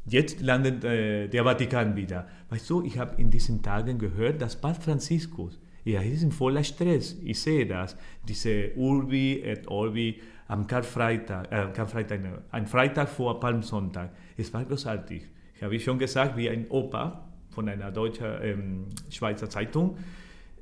Jetzt 0.05 0.41
landet 0.41 0.83
äh, 0.83 1.27
der 1.27 1.43
Vatikan 1.43 1.95
wieder. 1.95 2.27
Weißt 2.49 2.69
du, 2.69 2.83
ich 2.83 2.97
habe 2.97 3.19
in 3.21 3.31
diesen 3.31 3.61
Tagen 3.61 3.97
gehört, 3.97 4.41
dass 4.41 4.59
Papst 4.59 4.83
Franziskus, 4.83 5.59
er 5.85 6.03
ist 6.03 6.23
in 6.23 6.31
voller 6.31 6.63
Stress. 6.63 7.17
Ich 7.23 7.41
sehe 7.41 7.65
das. 7.65 7.97
Diese 8.27 8.71
Urbi 8.75 9.41
et 9.41 9.67
Orbi 9.67 10.21
am 10.47 10.65
Karfreitag, 10.67 11.51
äh, 11.51 11.71
Karfreitag, 11.73 12.21
ein 12.51 12.67
Freitag 12.67 13.09
vor 13.09 13.39
Palmsonntag. 13.39 14.11
Es 14.37 14.53
war 14.53 14.63
großartig. 14.63 15.23
Ich 15.55 15.63
habe 15.63 15.79
schon 15.79 15.97
gesagt, 15.97 16.37
wie 16.37 16.49
ein 16.49 16.67
Opa 16.69 17.29
von 17.49 17.67
einer 17.69 17.91
deutschen 17.91 18.27
ähm, 18.41 18.85
Schweizer 19.09 19.49
Zeitung. 19.49 19.97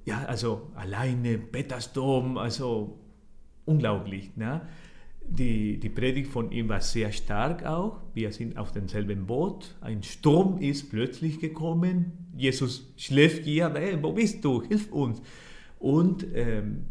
Ja, 0.06 0.26
also 0.26 0.72
alleine, 0.76 1.38
Petersdom, 1.38 2.38
also 2.38 3.00
unglaublich. 3.66 4.36
Ne? 4.36 4.62
Die, 5.28 5.80
die 5.80 5.90
Predigt 5.90 6.32
von 6.32 6.52
ihm 6.52 6.70
war 6.70 6.82
sehr 6.82 7.12
stark 7.12 7.66
auch. 7.66 8.02
Wir 8.14 8.32
sind 8.32 8.58
auf 8.58 8.72
demselben 8.72 9.28
Boot. 9.28 9.76
Ein 9.82 10.04
Sturm 10.04 10.58
ist 10.58 10.90
plötzlich 10.90 11.40
gekommen. 11.40 12.14
Jesus 12.36 12.92
schläft 12.98 13.44
hier. 13.44 13.72
Hey, 13.74 14.02
wo 14.02 14.12
bist 14.12 14.44
du? 14.44 14.64
Hilf 14.64 14.92
uns. 14.92 15.22
Und 15.80 16.26
ähm, 16.34 16.86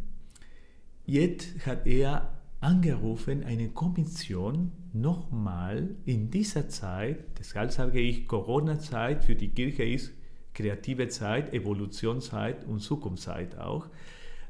jetzt 1.04 1.66
hat 1.66 1.86
er 1.86 2.32
angerufen, 2.60 3.42
eine 3.42 3.68
Kommission 3.70 4.72
nochmal 4.92 5.96
in 6.04 6.30
dieser 6.30 6.68
Zeit, 6.68 7.38
deshalb 7.38 7.72
sage 7.72 8.00
ich, 8.00 8.26
Corona-Zeit 8.26 9.24
für 9.24 9.34
die 9.34 9.48
Kirche 9.48 9.84
ist 9.84 10.12
kreative 10.60 11.08
Zeit, 11.08 11.52
Evolutionszeit 11.52 12.64
und 12.66 12.80
Zukunftszeit 12.80 13.58
auch, 13.58 13.86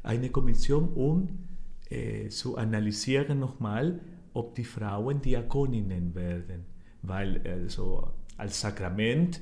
eine 0.03 0.31
Kommission, 0.31 0.89
um 0.95 1.29
äh, 1.91 2.29
zu 2.29 2.57
analysieren 2.57 3.39
nochmal, 3.39 4.01
ob 4.33 4.55
die 4.55 4.65
Frauen 4.65 5.21
Diakoninnen 5.21 6.15
werden. 6.15 6.65
Weil 7.03 7.41
also 7.45 8.11
als 8.37 8.61
Sakrament 8.61 9.41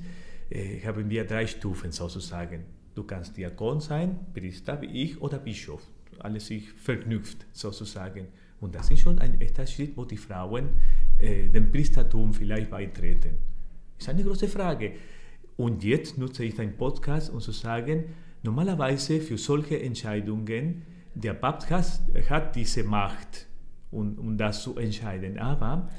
äh, 0.49 0.79
haben 0.81 1.09
wir 1.09 1.25
drei 1.25 1.47
Stufen 1.47 1.91
sozusagen. 1.91 2.65
Du 2.95 3.03
kannst 3.03 3.37
Diakon 3.37 3.79
sein, 3.79 4.19
Priester 4.33 4.81
wie 4.81 5.03
ich 5.03 5.21
oder 5.21 5.39
Bischof. 5.39 5.81
Alles 6.19 6.47
sich 6.47 6.69
verknüpft 6.71 7.45
sozusagen. 7.53 8.27
Und 8.59 8.75
das 8.75 8.91
ist 8.91 8.99
schon 8.99 9.19
ein 9.19 9.39
echter 9.39 9.65
Schritt, 9.65 9.95
wo 9.95 10.03
die 10.03 10.17
Frauen 10.17 10.69
äh, 11.17 11.47
dem 11.47 11.71
Priestertum 11.71 12.33
vielleicht 12.33 12.69
beitreten. 12.69 13.37
Das 13.97 14.07
ist 14.07 14.09
eine 14.09 14.23
große 14.23 14.47
Frage. 14.47 14.93
Und 15.59 15.83
jetzt 15.83 16.17
nutze 16.17 16.45
ich 16.45 16.55
deinen 16.55 16.77
Podcast, 16.77 17.29
um 17.29 17.41
zu 17.41 17.51
sagen, 17.51 18.05
normalerweise 18.43 19.19
für 19.19 19.37
solche 19.37 19.81
Entscheidungen, 19.81 20.83
der 21.13 21.37
hat, 21.41 21.69
hat 22.29 22.55
diese 22.55 22.85
Macht, 22.85 23.45
um, 23.91 24.17
um 24.19 24.37
das 24.37 24.63
zu 24.63 24.77
entscheiden. 24.77 25.37
Aber 25.37 25.89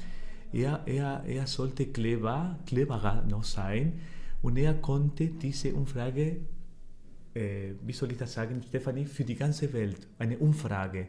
er, 0.51 0.81
er, 0.87 1.23
er 1.27 1.45
sollte 1.45 1.85
clever, 1.85 2.57
cleverer 2.65 3.23
noch 3.29 3.43
sein 3.43 3.99
und 4.41 4.57
er 4.57 4.73
konnte 4.73 5.27
diese 5.27 5.75
Umfrage, 5.75 6.37
äh, 7.35 7.73
wie 7.85 7.93
soll 7.93 8.13
ich 8.13 8.17
das 8.17 8.33
sagen, 8.33 8.63
Stefanie, 8.67 9.05
für 9.05 9.25
die 9.25 9.35
ganze 9.35 9.71
Welt, 9.73 10.07
eine 10.17 10.39
Umfrage. 10.39 11.07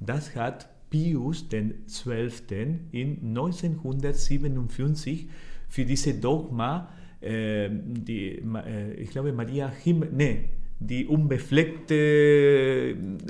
Das 0.00 0.34
hat 0.34 0.68
Pius 0.90 1.46
XII. 1.48 2.80
in 2.90 3.28
1957 3.28 5.28
für 5.68 5.84
diese 5.84 6.14
Dogma, 6.14 6.88
äh, 7.22 7.70
die, 7.70 8.38
äh, 8.38 8.94
ich 8.94 9.10
glaube 9.10 9.32
Maria 9.32 9.70
Himmel, 9.70 10.10
nee, 10.12 10.48
die 10.80 11.06
unbefleckte 11.06 11.94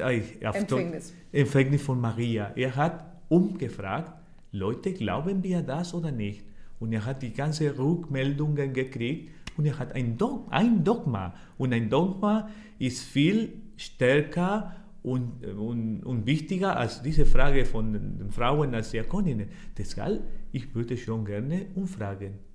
äh, 0.00 0.22
Empfängnis. 0.40 1.12
Empfängnis 1.33 1.83
von 1.83 2.00
Maria. 2.00 2.52
Er 2.57 2.74
hat 2.74 3.05
umgefragt, 3.28 4.14
Leute, 4.52 4.92
glauben 4.92 5.42
wir 5.42 5.62
das 5.62 5.94
oder 5.94 6.11
nicht? 6.11 6.44
Und 6.81 6.92
er 6.92 7.05
hat 7.05 7.22
die 7.22 7.33
ganze 7.33 7.78
Rückmeldungen 7.78 8.72
gekriegt 8.72 9.31
und 9.57 9.66
er 9.66 9.78
hat 9.78 9.94
ein, 9.94 10.16
Dog 10.18 10.46
ein 10.50 10.83
Dogma. 10.83 11.35
Und 11.59 11.72
ein 11.72 11.88
Dogma 11.88 12.48
ist 12.78 13.02
viel 13.02 13.52
stärker 13.76 14.74
und, 15.02 15.44
und, 15.46 16.02
und 16.05 16.26
wichtiger 16.26 16.76
als 16.76 17.02
diese 17.02 17.26
Frage 17.26 17.64
von 17.64 17.92
den 17.92 18.31
Frauen 18.31 18.74
als 18.74 18.90
Diakoninnen. 18.90 19.48
Deshalb, 19.76 20.22
ich 20.52 20.74
würde 20.74 20.96
schon 20.96 21.24
gerne 21.24 21.66
umfragen. 21.74 22.51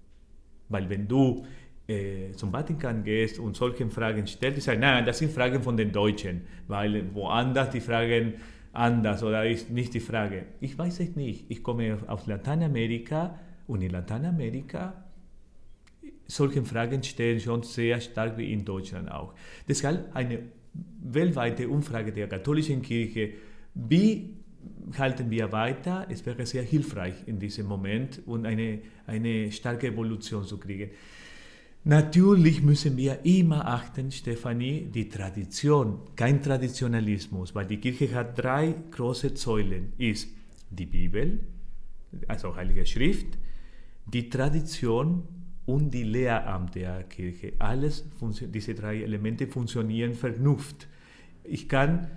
Weil 0.69 0.89
wenn 0.89 1.07
du 1.07 1.45
äh, 1.87 2.31
zum 2.33 2.51
Vatikan 2.51 3.03
gehst 3.03 3.39
und 3.39 3.55
solche 3.55 3.89
Fragen 3.89 4.27
stellst, 4.27 4.61
sagst, 4.63 4.79
nein, 4.79 5.05
das 5.05 5.19
sind 5.19 5.31
Fragen 5.31 5.61
von 5.61 5.77
den 5.77 5.91
Deutschen, 5.91 6.41
weil 6.67 7.13
woanders 7.13 7.69
die 7.69 7.79
Fragen 7.79 8.33
anders 8.73 9.23
oder 9.23 9.47
ist 9.47 9.69
nicht 9.71 9.93
die 9.93 9.99
Frage. 9.99 10.45
Ich 10.59 10.77
weiß 10.77 10.99
es 10.99 11.15
nicht. 11.15 11.45
Ich 11.49 11.63
komme 11.63 11.97
aus 12.07 12.27
Lateinamerika 12.27 13.39
und 13.67 13.81
in 13.81 13.91
Lateinamerika 13.91 15.05
solche 16.27 16.63
Fragen 16.63 17.01
stellen 17.03 17.39
schon 17.39 17.63
sehr 17.63 17.99
stark 18.01 18.37
wie 18.37 18.51
in 18.51 18.65
Deutschland 18.65 19.09
auch. 19.09 19.33
Deshalb 19.67 20.13
eine 20.15 20.39
weltweite 21.01 21.67
Umfrage 21.69 22.11
der 22.11 22.27
katholischen 22.27 22.81
Kirche, 22.81 23.31
wie 23.73 24.36
halten 24.97 25.29
wir 25.29 25.51
weiter? 25.51 26.07
Es 26.09 26.25
wäre 26.25 26.45
sehr 26.45 26.63
hilfreich 26.63 27.15
in 27.25 27.39
diesem 27.39 27.67
Moment 27.67 28.21
und 28.25 28.45
eine, 28.45 28.79
eine 29.05 29.51
starke 29.51 29.87
Evolution 29.87 30.45
zu 30.45 30.57
kriegen. 30.57 30.91
Natürlich 31.83 32.61
müssen 32.61 32.97
wir 32.97 33.25
immer 33.25 33.65
achten, 33.65 34.11
Stefanie, 34.11 34.89
die 34.93 35.07
Tradition, 35.07 35.99
kein 36.15 36.41
Traditionalismus, 36.41 37.55
weil 37.55 37.65
die 37.65 37.77
Kirche 37.77 38.13
hat 38.13 38.37
drei 38.37 38.75
große 38.91 39.37
Säulen, 39.37 39.93
ist 39.97 40.27
die 40.69 40.85
Bibel, 40.85 41.39
also 42.27 42.55
Heilige 42.55 42.85
Schrift, 42.85 43.37
die 44.05 44.29
Tradition 44.29 45.23
und 45.65 45.93
die 45.93 46.03
Lehramt 46.03 46.75
der 46.75 47.03
Kirche. 47.03 47.53
Alles, 47.59 48.05
diese 48.53 48.73
drei 48.73 49.03
Elemente 49.03 49.47
funktionieren 49.47 50.13
Vernunft. 50.13 50.87
Ich 51.43 51.69
kann 51.69 52.07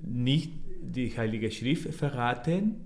nicht 0.00 0.52
die 0.92 1.16
Heilige 1.16 1.50
Schrift 1.50 1.92
verraten 1.94 2.76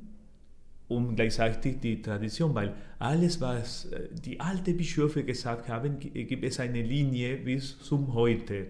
und 0.89 1.17
gleichzeitig 1.17 1.81
die 1.81 2.01
Tradition, 2.01 2.55
weil 2.55 2.75
alles, 2.99 3.41
was 3.41 3.87
äh, 3.87 4.09
die 4.25 4.41
alten 4.41 4.77
Bischöfe 4.77 5.25
gesagt 5.25 5.69
haben, 5.69 5.99
gibt 5.99 6.45
es 6.45 6.61
eine 6.61 6.83
Linie 6.83 7.37
bis 7.37 7.79
zum 7.79 8.15
Heute. 8.15 8.69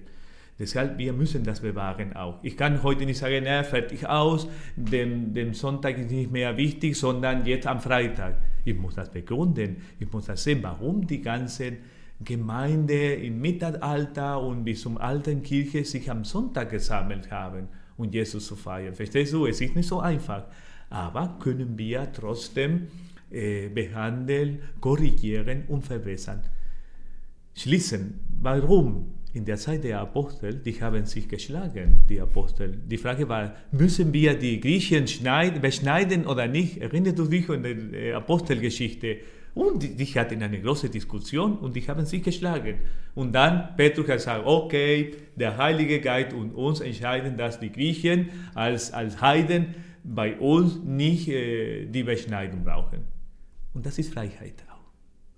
Deshalb, 0.58 0.98
wir 0.98 1.12
müssen 1.12 1.44
das 1.44 1.60
bewahren 1.60 2.16
auch. 2.16 2.42
Ich 2.42 2.56
kann 2.56 2.82
heute 2.82 3.06
nicht 3.06 3.18
sagen, 3.18 3.44
na, 3.44 3.62
fertig 3.62 4.08
aus, 4.08 4.48
dem, 4.74 5.32
dem 5.32 5.54
Sonntag 5.54 5.96
ist 5.98 6.10
nicht 6.10 6.32
mehr 6.32 6.56
wichtig, 6.56 6.96
sondern 6.96 7.46
jetzt 7.46 7.68
am 7.68 7.80
Freitag. 7.80 8.42
Ich 8.64 8.76
muss 8.76 8.96
das 8.96 9.10
begründen, 9.10 9.76
ich 10.00 10.10
muss 10.12 10.26
das 10.26 10.42
sehen, 10.42 10.58
warum 10.62 11.06
die 11.06 11.22
ganzen 11.22 11.76
Gemeinde 12.20 13.14
im 13.14 13.40
Mittelalter 13.40 14.42
und 14.42 14.64
bis 14.64 14.82
zum 14.82 14.98
alten 14.98 15.44
Kirche 15.44 15.84
sich 15.84 16.10
am 16.10 16.24
Sonntag 16.24 16.70
gesammelt 16.70 17.30
haben, 17.30 17.68
um 17.98 18.10
Jesus 18.10 18.46
zu 18.46 18.56
feiern. 18.56 18.94
Verstehst 18.94 19.34
du? 19.34 19.46
Es 19.46 19.60
ist 19.60 19.76
nicht 19.76 19.88
so 19.88 20.00
einfach. 20.00 20.46
Aber 20.88 21.36
können 21.38 21.76
wir 21.76 22.10
trotzdem 22.10 22.88
äh, 23.30 23.68
behandeln, 23.68 24.60
korrigieren 24.80 25.64
und 25.68 25.84
verbessern. 25.84 26.40
Schließen. 27.54 28.20
Warum? 28.40 29.18
in 29.34 29.44
der 29.44 29.56
Zeit 29.56 29.84
der 29.84 30.00
Apostel, 30.00 30.54
die 30.54 30.80
haben 30.80 31.04
sich 31.04 31.28
geschlagen, 31.28 32.04
die 32.08 32.20
Apostel. 32.20 32.76
Die 32.90 32.96
Frage 32.96 33.28
war, 33.28 33.54
müssen 33.72 34.12
wir 34.12 34.34
die 34.34 34.58
Griechen 34.58 35.06
schneiden, 35.06 35.60
beschneiden 35.60 36.26
oder 36.26 36.48
nicht? 36.48 36.78
Erinnerst 36.78 37.18
du 37.18 37.26
dich 37.26 37.48
an 37.48 37.62
die 37.62 38.12
Apostelgeschichte? 38.12 39.18
Und 39.58 39.82
die, 39.82 39.96
die, 39.96 40.06
hatten 40.14 40.40
eine 40.40 40.60
große 40.60 40.88
Diskussion 40.88 41.58
und 41.58 41.74
die 41.74 41.82
haben 41.88 42.06
sich 42.06 42.22
geschlagen. 42.22 42.78
Und 43.16 43.32
dann 43.32 43.74
Petrus 43.76 44.06
hat 44.06 44.18
gesagt, 44.18 44.46
okay, 44.46 45.16
der 45.34 45.56
Heilige 45.56 46.00
Geist 46.00 46.32
und 46.32 46.52
uns 46.52 46.78
entscheiden, 46.78 47.36
dass 47.36 47.58
die 47.58 47.72
Griechen 47.72 48.28
als, 48.54 48.92
als 48.92 49.20
Heiden 49.20 49.74
bei 50.04 50.38
uns 50.38 50.78
nicht 50.84 51.26
äh, 51.26 51.86
die 51.86 52.04
Beschneidung 52.04 52.62
brauchen. 52.62 53.00
Und 53.74 53.84
das 53.84 53.98
ist 53.98 54.14
Freiheit 54.14 54.62
auch, 54.70 54.92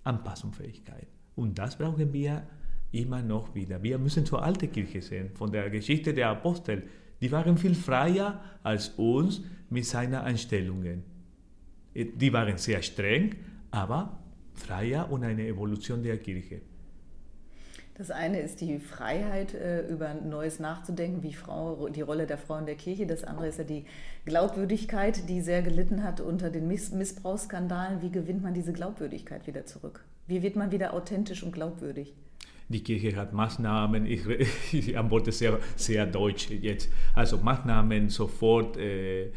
Anpassungsfähigkeit. 0.05 1.09
Und 1.35 1.59
das 1.59 1.79
brauchen 1.79 2.13
wir 2.13 2.47
immer 2.93 3.23
noch 3.23 3.55
wieder. 3.55 3.83
Wir 3.83 3.97
müssen 3.97 4.27
zur 4.27 4.43
alten 4.43 4.71
Kirche 4.71 5.01
sehen, 5.01 5.31
von 5.33 5.51
der 5.51 5.71
Geschichte 5.71 6.13
der 6.13 6.29
Apostel. 6.29 6.83
Die 7.23 7.33
waren 7.33 7.57
viel 7.57 7.75
freier 7.75 8.39
als 8.63 8.91
uns 8.99 9.41
mit 9.71 9.87
seinen 9.87 10.17
Einstellungen. 10.17 11.05
Die 11.95 12.33
waren 12.35 12.59
sehr 12.59 12.83
streng, 12.83 13.35
aber 13.71 14.19
freier 14.55 15.11
und 15.11 15.25
eine 15.25 15.47
Evolution 15.47 16.03
der 16.03 16.19
Kirche. 16.19 16.61
Das 18.01 18.11
eine 18.11 18.41
ist 18.41 18.63
die 18.63 18.79
Freiheit, 18.79 19.53
äh, 19.53 19.87
über 19.87 20.15
Neues 20.15 20.59
nachzudenken, 20.59 21.23
wie 21.23 21.35
Frau, 21.35 21.91
die 21.91 22.01
Rolle 22.01 22.27
der 22.27 22.39
Frau 22.39 22.57
in 22.57 22.65
der 22.65 22.77
Kirche. 22.77 23.07
Das 23.07 23.25
andere 23.25 23.49
ist 23.49 23.59
ja 23.59 23.65
die 23.65 23.85
Glaubwürdigkeit, 24.25 25.29
die 25.29 25.43
sehr 25.43 25.61
gelitten 25.61 26.03
hat 26.03 26.23
unter 26.23 26.49
den 26.49 26.67
Missbrauchsskandalen. 26.67 28.01
Wie 28.01 28.11
gewinnt 28.11 28.43
man 28.43 28.55
diese 28.55 28.73
Glaubwürdigkeit 28.73 29.47
wieder 29.47 29.67
zurück? 29.67 30.03
Wie 30.27 30.43
wird 30.43 30.57
man 30.57 30.73
wieder 30.73 30.95
authentisch 30.95 31.43
und 31.43 31.53
glaubwürdig? 31.53 32.15
Die 32.71 32.83
Kirche 32.83 33.17
hat 33.17 33.35
Maßnahmen, 33.35 34.07
ich, 34.07 34.23
ich 34.73 34.97
antworte 34.97 35.31
sehr, 35.31 35.59
sehr 35.77 36.07
deutsch 36.07 36.49
jetzt, 36.49 36.89
also 37.15 37.37
Maßnahmen 37.37 38.09
sofort. 38.09 38.79
Äh, 38.79 39.33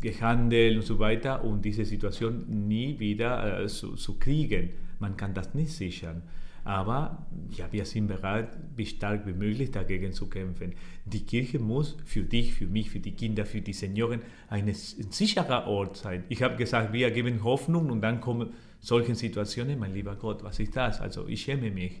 gehandelt 0.00 0.76
und 0.76 0.82
so 0.82 0.98
weiter 0.98 1.44
und 1.44 1.64
diese 1.64 1.84
Situation 1.84 2.44
nie 2.68 2.98
wieder 2.98 3.62
äh, 3.62 3.66
zu, 3.68 3.94
zu, 3.94 4.18
kriegen. 4.18 4.70
Man 4.98 5.16
kann 5.16 5.32
das 5.32 5.54
nicht 5.54 5.72
sichern. 5.72 6.22
Aber 6.64 7.26
ja, 7.50 7.66
wir 7.72 7.84
sind 7.84 8.06
bereit, 8.06 8.56
wie 8.76 8.86
stark 8.86 9.26
wie 9.26 9.32
möglich 9.32 9.72
dagegen 9.72 10.12
zu 10.12 10.28
kämpfen. 10.28 10.74
Die 11.04 11.24
Kirche 11.24 11.58
muss 11.58 11.96
für 12.04 12.22
dich, 12.22 12.54
für 12.54 12.66
mich, 12.66 12.90
für 12.90 13.00
die 13.00 13.12
Kinder, 13.12 13.44
für 13.44 13.60
die 13.60 13.72
Senioren 13.72 14.20
ein 14.48 14.72
sicherer 14.72 15.66
Ort 15.66 15.96
sein. 15.96 16.22
Ich 16.28 16.42
habe 16.42 16.56
gesagt, 16.56 16.92
wir 16.92 17.10
geben 17.10 17.42
Hoffnung 17.42 17.90
und 17.90 18.00
dann 18.00 18.20
kommen 18.20 18.52
solche 18.78 19.14
Situationen, 19.14 19.78
mein 19.78 19.92
lieber 19.92 20.14
Gott, 20.14 20.44
was 20.44 20.60
ist 20.60 20.76
das? 20.76 21.00
Also 21.00 21.26
ich 21.26 21.42
schäme 21.42 21.70
mich. 21.70 22.00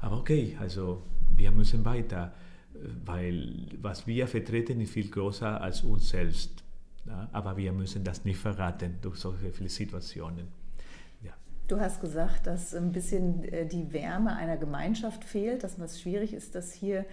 Aber 0.00 0.18
okay, 0.18 0.56
also 0.60 1.02
wir 1.36 1.50
müssen 1.50 1.84
weiter 1.84 2.34
weil 3.04 3.66
was 3.80 4.06
wir 4.06 4.26
vertreten 4.26 4.80
ist 4.80 4.92
viel 4.92 5.10
größer 5.10 5.60
als 5.60 5.82
uns 5.82 6.08
selbst. 6.08 6.62
Ja? 7.06 7.28
Aber 7.32 7.56
wir 7.56 7.72
müssen 7.72 8.04
das 8.04 8.24
nicht 8.24 8.38
verraten 8.38 8.98
durch 9.02 9.16
solche 9.16 9.52
viele 9.52 9.68
Situationen. 9.68 10.48
Ja. 11.22 11.32
Du 11.66 11.80
hast 11.80 12.00
gesagt, 12.00 12.46
dass 12.46 12.74
ein 12.74 12.92
bisschen 12.92 13.44
äh, 13.44 13.66
die 13.66 13.92
Wärme 13.92 14.36
einer 14.36 14.56
Gemeinschaft 14.56 15.24
fehlt, 15.24 15.64
dass 15.64 15.78
es 15.78 16.00
schwierig 16.00 16.32
ist, 16.32 16.54
das 16.54 16.72
hier 16.72 17.04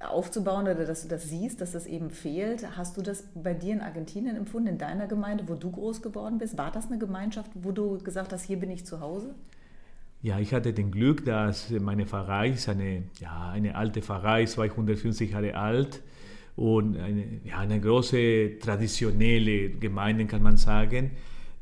aufzubauen 0.00 0.62
oder 0.62 0.84
dass 0.84 1.02
du 1.02 1.08
das 1.08 1.24
siehst, 1.24 1.60
dass 1.60 1.72
das 1.72 1.86
eben 1.86 2.10
fehlt. 2.10 2.76
Hast 2.76 2.96
du 2.96 3.02
das 3.02 3.24
bei 3.34 3.52
dir 3.52 3.72
in 3.72 3.80
Argentinien 3.80 4.36
empfunden, 4.36 4.68
in 4.68 4.78
deiner 4.78 5.08
Gemeinde, 5.08 5.48
wo 5.48 5.54
du 5.54 5.70
groß 5.72 6.02
geworden 6.02 6.38
bist? 6.38 6.56
War 6.56 6.70
das 6.70 6.86
eine 6.86 6.98
Gemeinschaft, 6.98 7.50
wo 7.54 7.72
du 7.72 7.98
gesagt 7.98 8.32
hast, 8.32 8.44
hier 8.44 8.60
bin 8.60 8.70
ich 8.70 8.86
zu 8.86 9.00
Hause? 9.00 9.34
Ja, 10.20 10.40
ich 10.40 10.52
hatte 10.52 10.72
den 10.72 10.90
Glück, 10.90 11.24
dass 11.24 11.70
meine 11.70 12.04
Pfarrei 12.04 12.48
ist 12.50 12.68
eine, 12.68 13.04
ja, 13.20 13.50
eine 13.50 13.76
alte 13.76 14.02
Pfarrei, 14.02 14.44
250 14.46 15.30
Jahre 15.30 15.54
alt 15.54 16.02
und 16.56 16.96
eine, 16.96 17.40
ja, 17.44 17.58
eine 17.58 17.80
große 17.80 18.58
traditionelle 18.58 19.70
Gemeinde, 19.70 20.26
kann 20.26 20.42
man 20.42 20.56
sagen, 20.56 21.12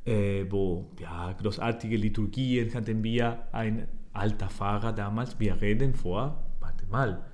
äh, 0.07 0.47
wo 0.49 0.87
ja, 0.99 1.33
großartige 1.33 1.97
Liturgien 1.99 2.73
hatten 2.73 3.05
wir. 3.05 3.47
Ein 3.53 3.89
alter 4.15 4.49
Pfarrer 4.49 4.95
damals, 4.95 5.39
wir 5.39 5.61
reden 5.61 5.95
vor, 5.95 6.43
warte 6.61 6.87
mal, 6.87 7.27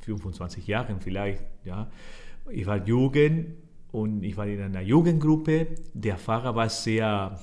25 0.00 0.64
Jahren 0.68 1.00
vielleicht. 1.00 1.42
Ja. 1.64 1.90
Ich 2.50 2.66
war 2.66 2.86
Jugend 2.86 3.48
und 3.90 4.22
ich 4.22 4.36
war 4.36 4.46
in 4.46 4.60
einer 4.60 4.82
Jugendgruppe. 4.82 5.66
Der 5.92 6.18
Pfarrer 6.18 6.54
war 6.54 6.68
sehr 6.68 7.36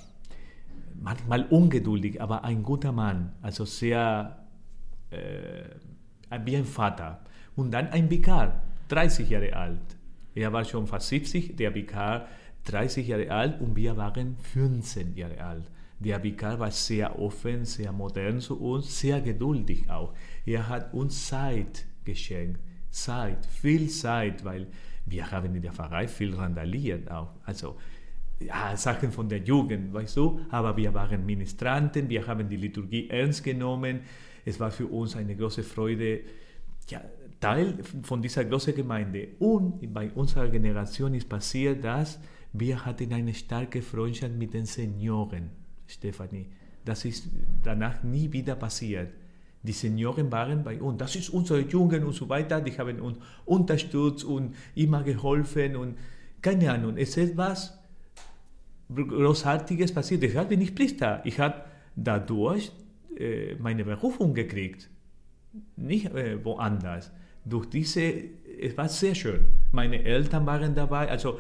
manchmal 1.01 1.45
ungeduldig, 1.45 2.21
aber 2.21 2.43
ein 2.43 2.63
guter 2.63 2.91
Mann, 2.91 3.34
also 3.41 3.65
sehr 3.65 4.45
äh, 5.10 5.63
wie 6.45 6.58
ein 6.58 6.65
Vater. 6.65 7.21
Und 7.56 7.71
dann 7.71 7.88
ein 7.89 8.10
Vikar, 8.10 8.62
30 8.89 9.29
Jahre 9.29 9.56
alt. 9.56 9.97
Er 10.36 10.51
war 10.51 10.65
schon 10.65 10.88
fast 10.88 11.10
70, 11.10 11.56
der 11.56 11.75
Vikar 11.75 12.27
30 12.65 13.08
Jahre 13.08 13.29
alt 13.29 13.62
und 13.62 13.75
wir 13.75 13.97
waren 13.97 14.38
15 14.38 15.15
Jahre 15.15 15.41
alt. 15.43 15.69
Der 15.99 16.23
Vikar 16.23 16.60
war 16.60 16.71
sehr 16.71 17.19
offen, 17.19 17.65
sehr 17.65 17.91
modern 17.91 18.39
zu 18.39 18.60
uns, 18.60 18.99
sehr 18.99 19.21
geduldig 19.21 19.89
auch. 19.89 20.13
Er 20.45 20.67
hat 20.67 20.93
uns 20.93 21.27
Zeit 21.27 21.86
geschenkt, 22.03 22.60
Zeit, 22.89 23.45
viel 23.45 23.89
Zeit, 23.89 24.43
weil 24.43 24.67
wir 25.06 25.32
haben 25.32 25.56
in 25.56 25.62
der 25.62 25.73
Pfarrei 25.73 26.08
viel 26.08 26.34
randaliert 26.36 27.10
auch. 27.12 27.32
Also 27.45 27.77
ja, 28.45 28.75
Sachen 28.75 29.12
von 29.12 29.27
der 29.29 29.39
Jugend, 29.39 29.93
weißt 29.93 30.17
du, 30.17 30.39
aber 30.49 30.75
wir 30.77 30.93
waren 30.93 31.25
Ministranten, 31.25 32.10
wir 32.10 32.25
haben 32.27 32.47
die 32.49 32.58
Liturgie 32.58 33.10
ernst 33.10 33.43
genommen. 33.43 34.01
Es 34.45 34.60
war 34.60 34.71
für 34.71 34.88
uns 34.88 35.15
eine 35.15 35.36
große 35.36 35.63
Freude, 35.63 36.21
ja, 36.89 37.01
Teil 37.39 37.77
von 38.03 38.21
dieser 38.21 38.45
großen 38.45 38.73
Gemeinde. 38.73 39.29
Und 39.39 39.93
bei 39.93 40.12
unserer 40.12 40.47
Generation 40.47 41.13
ist 41.13 41.27
passiert, 41.27 41.84
dass 41.84 42.19
wir 42.53 42.86
hatten 42.86 43.12
eine 43.12 43.34
starke 43.34 43.82
Freundschaft 43.82 44.34
mit 44.36 44.53
den 44.53 44.65
Senioren, 44.65 45.49
Stefanie. 45.88 46.47
Das 46.86 47.03
ist 47.03 47.27
danach 47.63 48.03
nie 48.03 48.32
wieder 48.32 48.56
passiert. 48.56 49.10
Die 49.63 49.71
Senioren 49.71 50.32
waren 50.32 50.63
bei 50.63 50.82
uns, 50.82 50.99
das 50.99 51.15
ist 51.15 51.29
unsere 51.29 51.62
Jugend 51.62 52.06
und 52.06 52.13
so 52.13 52.27
weiter, 52.27 52.60
die 52.60 52.77
haben 52.77 52.99
uns 52.99 53.17
unterstützt 53.45 54.25
und 54.25 54.56
immer 54.75 55.03
geholfen 55.03 55.77
und 55.77 55.97
keine 56.41 56.71
Ahnung, 56.71 56.97
es 56.97 57.15
ist 57.15 57.38
was, 57.38 57.79
Großartiges 58.95 59.93
passiert. 59.93 60.23
Deshalb 60.23 60.49
bin 60.49 60.62
ich 60.62 60.75
Priester. 60.75 61.21
Ich 61.23 61.39
habe 61.39 61.63
dadurch 61.95 62.71
äh, 63.17 63.56
meine 63.56 63.84
Berufung 63.84 64.34
gekriegt. 64.34 64.89
Nicht 65.75 66.06
äh, 66.13 66.43
woanders. 66.43 67.12
Durch 67.45 67.67
diese, 67.67 68.01
es 68.60 68.77
war 68.77 68.89
sehr 68.89 69.15
schön. 69.15 69.45
Meine 69.71 70.03
Eltern 70.03 70.45
waren 70.45 70.73
dabei. 70.73 71.10
Also 71.10 71.39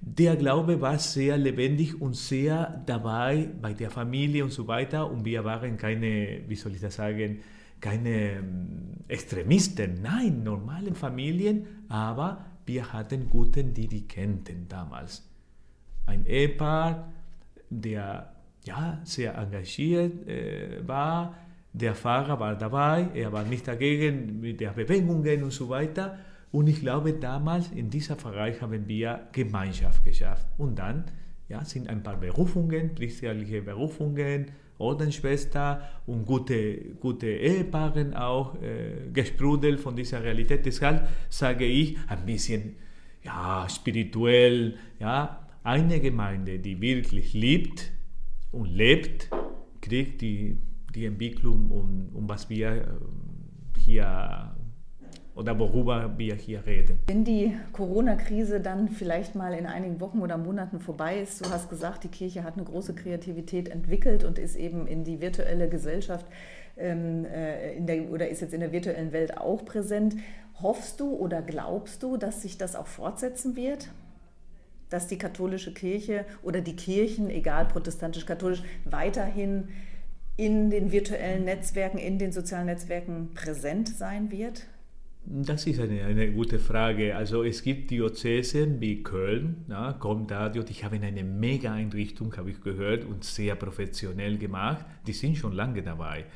der 0.00 0.36
Glaube 0.36 0.80
war 0.80 0.98
sehr 0.98 1.36
lebendig 1.36 2.00
und 2.00 2.16
sehr 2.16 2.82
dabei 2.86 3.48
bei 3.60 3.72
der 3.72 3.90
Familie 3.90 4.44
und 4.44 4.52
so 4.52 4.66
weiter. 4.66 5.10
Und 5.10 5.24
wir 5.24 5.44
waren 5.44 5.76
keine, 5.76 6.40
wie 6.46 6.56
soll 6.56 6.72
ich 6.72 6.80
das 6.80 6.96
sagen, 6.96 7.40
keine 7.80 8.32
ähm, 8.32 8.94
Extremisten. 9.08 10.00
Nein, 10.02 10.42
normale 10.42 10.94
Familien, 10.94 11.66
aber 11.88 12.44
wir 12.66 12.92
hatten 12.92 13.28
guten 13.28 13.74
Dirigenten 13.74 14.66
damals 14.68 15.22
ein 16.06 16.26
Ehepaar, 16.26 17.12
der 17.70 18.32
ja, 18.64 19.00
sehr 19.04 19.36
engagiert 19.36 20.26
äh, 20.26 20.86
war. 20.86 21.34
Der 21.72 21.94
Fahrer 21.94 22.38
war 22.38 22.54
dabei, 22.56 23.08
er 23.14 23.32
war 23.32 23.44
nicht 23.44 23.66
dagegen 23.66 24.40
mit 24.40 24.60
den 24.60 24.72
Bewegungen 24.74 25.42
und 25.42 25.52
so 25.52 25.68
weiter. 25.68 26.18
Und 26.52 26.68
ich 26.68 26.80
glaube, 26.80 27.14
damals 27.14 27.72
in 27.72 27.90
dieser 27.90 28.14
Bereich 28.14 28.62
haben 28.62 28.86
wir 28.86 29.28
Gemeinschaft 29.32 30.04
geschafft. 30.04 30.46
Und 30.56 30.78
dann 30.78 31.04
ja, 31.48 31.64
sind 31.64 31.88
ein 31.88 32.02
paar 32.02 32.16
Berufungen, 32.16 32.94
priesterliche 32.94 33.60
Berufungen, 33.60 34.46
Ordensschwester 34.78 35.82
und 36.06 36.24
gute, 36.26 36.76
gute 37.00 37.26
Ehepaare 37.26 38.12
auch 38.14 38.54
äh, 38.56 39.10
gesprudelt 39.12 39.80
von 39.80 39.96
dieser 39.96 40.22
Realität. 40.22 40.64
Deshalb 40.64 41.08
sage 41.28 41.64
ich 41.64 41.96
ein 42.08 42.24
bisschen 42.24 42.76
ja, 43.22 43.66
spirituell, 43.68 44.76
ja, 44.98 45.43
eine 45.64 45.98
Gemeinde, 45.98 46.58
die 46.58 46.80
wirklich 46.80 47.32
liebt 47.32 47.90
und 48.52 48.66
lebt, 48.66 49.30
kriegt 49.80 50.20
die, 50.20 50.58
die 50.94 51.06
Entwicklung, 51.06 51.70
um, 51.70 52.10
um 52.14 52.28
was 52.28 52.48
wir 52.48 52.68
äh, 52.68 53.80
hier 53.80 54.54
oder 55.34 55.58
worüber 55.58 56.16
wir 56.16 56.36
hier 56.36 56.64
reden. 56.64 57.00
Wenn 57.08 57.24
die 57.24 57.56
Corona-Krise 57.72 58.60
dann 58.60 58.88
vielleicht 58.88 59.34
mal 59.34 59.52
in 59.52 59.66
einigen 59.66 60.00
Wochen 60.00 60.20
oder 60.20 60.38
Monaten 60.38 60.78
vorbei 60.78 61.20
ist, 61.20 61.44
du 61.44 61.50
hast 61.50 61.68
gesagt, 61.68 62.04
die 62.04 62.08
Kirche 62.08 62.44
hat 62.44 62.54
eine 62.54 62.64
große 62.64 62.94
Kreativität 62.94 63.68
entwickelt 63.68 64.22
und 64.22 64.38
ist 64.38 64.54
eben 64.54 64.86
in 64.86 65.02
die 65.02 65.20
virtuelle 65.20 65.68
Gesellschaft 65.68 66.26
ähm, 66.76 67.24
äh, 67.24 67.74
in 67.74 67.86
der, 67.86 68.10
oder 68.10 68.28
ist 68.28 68.42
jetzt 68.42 68.54
in 68.54 68.60
der 68.60 68.70
virtuellen 68.70 69.12
Welt 69.12 69.36
auch 69.36 69.64
präsent. 69.64 70.14
Hoffst 70.62 71.00
du 71.00 71.10
oder 71.14 71.42
glaubst 71.42 72.02
du, 72.04 72.16
dass 72.16 72.42
sich 72.42 72.56
das 72.56 72.76
auch 72.76 72.86
fortsetzen 72.86 73.56
wird? 73.56 73.88
Dass 74.94 75.08
die 75.08 75.18
katholische 75.18 75.74
Kirche 75.74 76.24
oder 76.44 76.60
die 76.60 76.76
Kirchen, 76.76 77.28
egal 77.28 77.66
protestantisch-katholisch, 77.66 78.62
weiterhin 78.84 79.68
in 80.36 80.70
den 80.70 80.92
virtuellen 80.92 81.44
Netzwerken, 81.44 81.98
in 81.98 82.20
den 82.20 82.30
sozialen 82.30 82.66
Netzwerken 82.66 83.34
präsent 83.34 83.88
sein 83.88 84.30
wird? 84.30 84.66
Das 85.26 85.66
ist 85.66 85.80
eine, 85.80 86.04
eine 86.04 86.30
gute 86.30 86.60
Frage. 86.60 87.16
Also 87.16 87.42
es 87.42 87.62
gibt 87.62 87.90
Diözesen 87.90 88.80
wie 88.80 89.02
Köln, 89.02 89.64
ja, 89.68 89.98
da, 90.28 90.48
die 90.48 90.60
haben 90.60 91.02
eine 91.02 91.24
Mega-Einrichtung, 91.24 92.36
habe 92.36 92.50
ich 92.50 92.60
gehört, 92.60 93.04
und 93.04 93.24
sehr 93.24 93.56
professionell 93.56 94.38
gemacht. 94.38 94.84
Die 95.08 95.12
sind 95.12 95.36
schon 95.36 95.54
lange 95.54 95.82
dabei. 95.82 96.26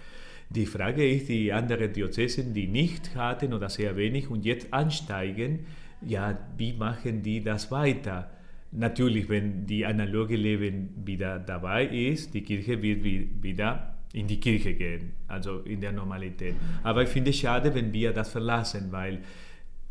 Die 0.50 0.66
Frage 0.66 1.08
ist, 1.08 1.28
die 1.28 1.52
anderen 1.52 1.92
Diözesen, 1.92 2.54
die 2.54 2.66
nicht 2.66 3.14
hatten 3.14 3.52
oder 3.52 3.68
sehr 3.68 3.96
wenig 3.96 4.30
und 4.30 4.44
jetzt 4.44 4.72
ansteigen, 4.72 5.66
ja, 6.00 6.38
wie 6.56 6.72
machen 6.72 7.22
die 7.22 7.44
das 7.44 7.70
weiter? 7.70 8.30
Natürlich, 8.70 9.28
wenn 9.28 9.66
die 9.66 9.86
analoge 9.86 10.36
Leben 10.36 10.90
wieder 11.04 11.38
dabei 11.38 11.86
ist, 11.86 12.34
die 12.34 12.42
Kirche 12.42 12.82
wird 12.82 13.02
wieder 13.02 13.94
in 14.12 14.26
die 14.26 14.40
Kirche 14.40 14.74
gehen, 14.74 15.12
also 15.26 15.60
in 15.60 15.80
der 15.80 15.92
Normalität. 15.92 16.54
Aber 16.82 17.02
ich 17.02 17.08
finde 17.08 17.30
es 17.30 17.36
schade, 17.36 17.74
wenn 17.74 17.92
wir 17.92 18.12
das 18.12 18.30
verlassen, 18.30 18.90
weil 18.90 19.20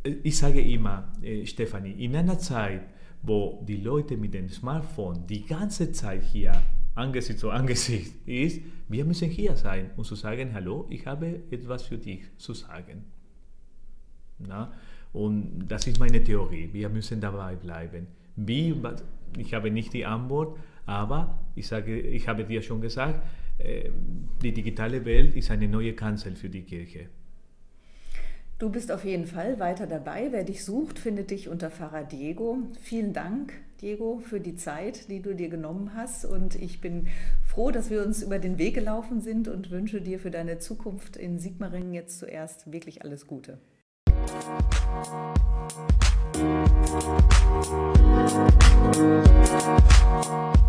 äh, 0.04 0.16
ich 0.24 0.38
sage 0.38 0.62
immer, 0.62 1.12
äh, 1.22 1.46
Stefanie, 1.46 1.92
in 2.04 2.16
einer 2.16 2.38
Zeit, 2.40 2.82
wo 3.22 3.64
die 3.68 3.78
Leute 3.78 4.18
mit 4.18 4.34
dem 4.34 4.50
Smartphone 4.50 5.26
die 5.28 5.46
ganze 5.46 5.92
Zeit 5.92 6.24
hier 6.24 6.62
Angesicht 6.96 7.40
zu 7.40 7.52
Angesicht 7.52 8.14
ist, 8.26 8.62
wir 8.90 9.06
müssen 9.06 9.30
hier 9.30 9.56
sein 9.56 9.92
und 9.98 10.06
zu 10.06 10.16
sagen, 10.16 10.54
hallo, 10.54 10.88
ich 10.90 11.06
habe 11.06 11.42
etwas 11.52 11.84
für 11.84 11.98
dich 11.98 12.22
zu 12.38 12.54
sagen. 12.54 13.06
Na? 14.40 14.72
Und 15.14 15.68
das 15.68 15.88
ist 15.88 16.00
meine 16.00 16.24
Theorie, 16.24 16.70
wir 16.72 16.90
müssen 16.90 17.22
dabei 17.22 17.56
bleiben. 17.56 18.08
Wie, 18.38 18.74
ich 19.38 19.54
habe 19.54 19.72
nicht 19.72 19.94
die 19.94 20.06
Antwort, 20.06 20.58
aber 20.86 21.40
ich, 21.56 21.68
sage, 21.68 22.00
ich 22.00 22.28
habe 22.28 22.46
dir 22.46 22.62
schon 22.62 22.82
gesagt, 22.82 23.22
ähm, 23.60 24.30
die 24.42 24.54
digitale 24.54 25.04
Welt 25.04 25.36
ist 25.36 25.52
eine 25.52 25.68
neue 25.68 25.94
Kanzel 25.94 26.36
für 26.36 26.50
die 26.50 26.62
Kirche. 26.62 27.10
Du 28.60 28.72
bist 28.72 28.92
auf 28.92 29.04
jeden 29.06 29.28
Fall 29.28 29.60
weiter 29.60 29.86
dabei. 29.86 30.30
Wer 30.32 30.44
dich 30.44 30.64
sucht, 30.66 30.98
findet 30.98 31.30
dich 31.30 31.48
unter 31.48 31.70
Pfarrer 31.70 32.04
Diego. 32.04 32.58
Vielen 32.82 33.14
Dank, 33.14 33.54
Diego, 33.82 34.18
für 34.18 34.40
die 34.40 34.56
Zeit, 34.56 35.10
die 35.12 35.22
du 35.22 35.36
dir 35.36 35.50
genommen 35.50 35.92
hast. 35.94 36.26
Und 36.26 36.56
ich 36.56 36.82
bin 36.82 37.08
froh, 37.46 37.70
dass 37.70 37.92
wir 37.92 38.04
uns 38.04 38.24
über 38.24 38.40
den 38.40 38.58
Weg 38.58 38.74
gelaufen 38.74 39.22
sind 39.22 39.48
und 39.48 39.70
wünsche 39.70 40.02
dir 40.02 40.18
für 40.18 40.32
deine 40.32 40.58
Zukunft 40.58 41.18
in 41.18 41.38
Sigmaringen 41.38 41.94
jetzt 41.94 42.18
zuerst 42.18 42.72
wirklich 42.72 43.04
alles 43.04 43.28
Gute. 43.28 43.60
We'll 46.38 46.46
be 46.46 47.98
right. 50.30 50.67